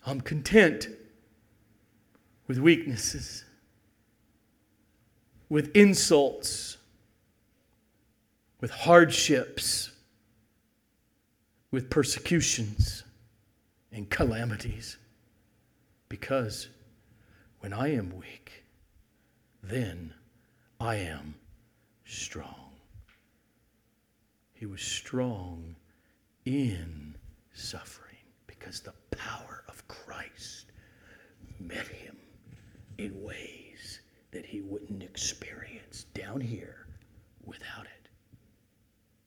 I'm 0.04 0.20
content 0.20 0.88
with 2.46 2.58
weaknesses 2.58 3.44
with 5.48 5.74
insults, 5.76 6.76
with 8.60 8.70
hardships, 8.70 9.90
with 11.70 11.90
persecutions 11.90 13.04
and 13.92 14.08
calamities. 14.10 14.96
Because 16.08 16.68
when 17.60 17.72
I 17.72 17.94
am 17.94 18.16
weak, 18.16 18.64
then 19.62 20.14
I 20.80 20.96
am 20.96 21.34
strong. 22.04 22.72
He 24.52 24.66
was 24.66 24.80
strong 24.80 25.76
in 26.44 27.16
suffering 27.52 28.16
because 28.46 28.80
the 28.80 28.94
power 29.10 29.64
of 29.68 29.86
Christ 29.88 30.72
met 31.58 31.86
him 31.88 32.16
in 32.98 33.22
ways 33.22 34.00
that 34.30 34.46
he 34.46 34.60
wouldn't 34.60 35.02
experience 35.02 36.04
down 36.14 36.40
here 36.40 36.86
without 37.44 37.84
it. 37.84 38.08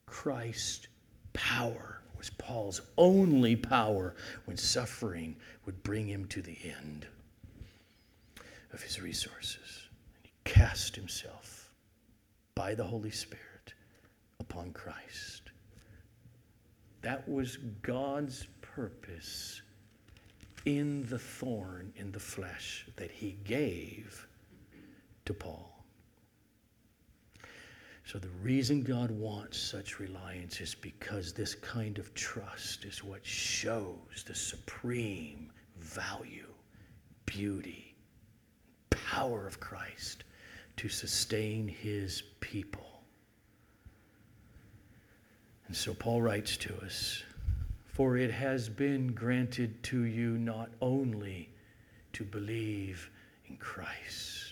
Christ's 0.05 0.87
power 1.33 2.01
was 2.17 2.29
Paul's 2.31 2.81
only 2.97 3.55
power 3.55 4.15
when 4.45 4.57
suffering 4.57 5.35
would 5.65 5.81
bring 5.83 6.07
him 6.07 6.25
to 6.27 6.41
the 6.41 6.57
end 6.63 7.07
of 8.73 8.81
his 8.81 9.01
resources. 9.01 9.89
And 10.15 10.25
he 10.25 10.31
cast 10.43 10.95
himself 10.95 11.71
by 12.55 12.75
the 12.75 12.83
Holy 12.83 13.11
Spirit 13.11 13.73
upon 14.39 14.71
Christ. 14.71 15.51
That 17.01 17.27
was 17.27 17.57
God's 17.81 18.47
purpose 18.61 19.61
in 20.65 21.05
the 21.09 21.19
thorn 21.19 21.93
in 21.95 22.11
the 22.11 22.19
flesh 22.19 22.87
that 22.97 23.11
he 23.11 23.37
gave 23.43 24.27
to 25.25 25.33
Paul. 25.33 25.79
So, 28.05 28.17
the 28.17 28.29
reason 28.41 28.81
God 28.81 29.11
wants 29.11 29.59
such 29.59 29.99
reliance 29.99 30.61
is 30.61 30.73
because 30.73 31.31
this 31.31 31.53
kind 31.53 31.99
of 31.99 32.11
trust 32.15 32.83
is 32.83 33.03
what 33.03 33.23
shows 33.23 34.23
the 34.25 34.33
supreme 34.33 35.51
value, 35.77 36.47
beauty, 37.27 37.88
power 39.09 39.47
of 39.47 39.59
Christ 39.59 40.23
to 40.77 40.89
sustain 40.89 41.67
his 41.67 42.23
people. 42.39 43.01
And 45.67 45.75
so, 45.75 45.93
Paul 45.93 46.21
writes 46.21 46.57
to 46.57 46.75
us 46.83 47.23
For 47.85 48.17
it 48.17 48.31
has 48.31 48.69
been 48.69 49.13
granted 49.13 49.81
to 49.83 50.03
you 50.03 50.37
not 50.37 50.69
only 50.81 51.49
to 52.13 52.23
believe 52.23 53.09
in 53.47 53.57
Christ 53.57 54.49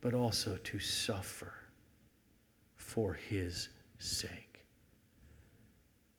but 0.00 0.14
also 0.14 0.56
to 0.64 0.78
suffer 0.78 1.52
for 2.76 3.14
his 3.14 3.68
sake. 3.98 4.64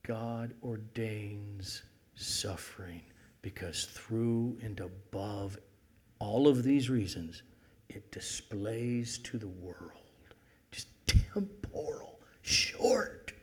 God 0.03 0.53
ordains 0.63 1.83
suffering 2.15 3.01
because 3.41 3.85
through 3.85 4.57
and 4.61 4.79
above 4.79 5.57
all 6.19 6.47
of 6.47 6.63
these 6.63 6.89
reasons, 6.89 7.43
it 7.89 8.11
displays 8.11 9.17
to 9.19 9.37
the 9.37 9.47
world 9.47 9.91
just 10.71 10.87
temporal, 11.07 12.19
short, 12.41 13.33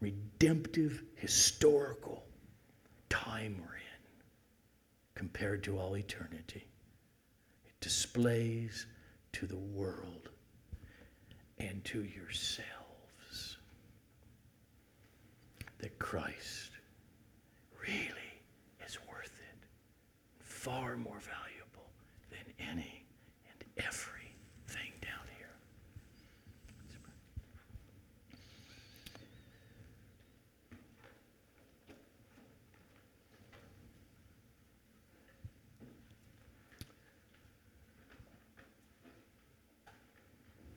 redemptive, 0.00 1.02
historical 1.16 2.24
time 3.08 3.56
we're 3.60 3.74
in 3.74 3.82
compared 5.14 5.62
to 5.64 5.78
all 5.78 5.96
eternity. 5.96 6.66
It 7.66 7.80
displays 7.80 8.86
to 9.32 9.46
the 9.46 9.56
world 9.56 10.30
and 11.58 11.84
to 11.84 12.02
yourselves 12.02 13.58
that 15.78 15.98
Christ 15.98 16.70
really 17.80 18.21
far 20.62 20.96
more 20.96 21.18
valuable 21.18 21.90
than 22.30 22.68
any 22.70 23.02
and 23.50 23.84
everything 23.84 24.92
down 25.00 25.26
here. 25.36 25.48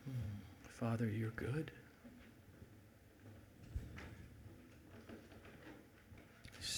Hmm. 0.06 0.14
Father, 0.80 1.06
you're 1.06 1.30
good. 1.36 1.70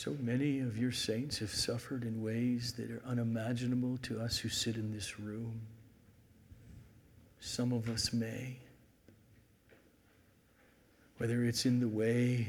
So 0.08 0.16
many 0.22 0.62
of 0.62 0.78
your 0.78 0.94
saints 0.94 1.40
have 1.40 1.54
suffered 1.54 2.04
in 2.04 2.24
ways 2.24 2.72
that 2.78 2.90
are 2.90 3.02
unimaginable 3.06 3.98
to 4.04 4.22
us 4.22 4.38
who 4.38 4.48
sit 4.48 4.78
in 4.78 4.94
this 4.94 5.20
room. 5.20 5.60
Some 7.42 7.74
of 7.74 7.90
us 7.90 8.14
may. 8.14 8.56
Whether 11.18 11.44
it's 11.44 11.66
in 11.66 11.82
the 11.82 11.90
way 11.90 12.48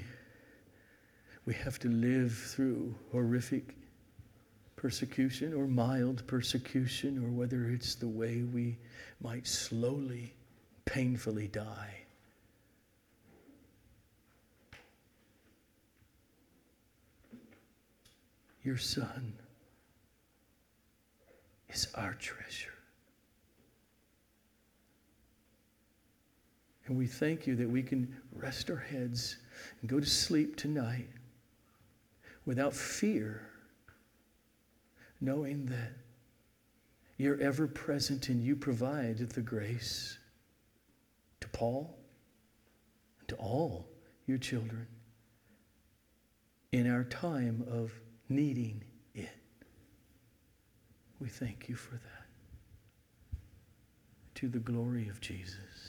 we 1.46 1.54
have 1.54 1.80
to 1.80 1.88
live 1.88 2.32
through 2.32 2.94
horrific 3.10 3.74
persecution 4.76 5.52
or 5.52 5.66
mild 5.66 6.24
persecution, 6.28 7.18
or 7.24 7.28
whether 7.28 7.70
it's 7.70 7.96
the 7.96 8.06
way 8.06 8.42
we 8.42 8.78
might 9.20 9.48
slowly, 9.48 10.32
painfully 10.84 11.48
die. 11.48 12.04
Your 18.62 18.76
Son 18.76 19.34
is 21.68 21.88
our 21.94 22.14
treasure. 22.14 22.74
And 26.86 26.96
we 26.96 27.06
thank 27.06 27.46
you 27.46 27.54
that 27.56 27.68
we 27.68 27.82
can 27.82 28.16
rest 28.32 28.70
our 28.70 28.76
heads 28.76 29.36
and 29.80 29.90
go 29.90 30.00
to 30.00 30.06
sleep 30.06 30.56
tonight 30.56 31.08
without 32.46 32.72
fear, 32.72 33.46
knowing 35.20 35.66
that 35.66 35.92
you're 37.18 37.40
ever 37.40 37.66
present 37.66 38.30
and 38.30 38.42
you 38.42 38.56
provide 38.56 39.18
the 39.18 39.42
grace 39.42 40.18
to 41.40 41.48
Paul 41.48 41.98
and 43.20 43.28
to 43.28 43.34
all 43.36 43.86
your 44.26 44.38
children 44.38 44.86
in 46.72 46.90
our 46.90 47.04
time 47.04 47.64
of 47.70 47.92
needing 48.28 48.82
it. 49.14 49.28
We 51.20 51.28
thank 51.28 51.68
you 51.68 51.74
for 51.74 51.94
that. 51.94 52.26
To 54.36 54.48
the 54.48 54.58
glory 54.58 55.08
of 55.08 55.20
Jesus. 55.20 55.87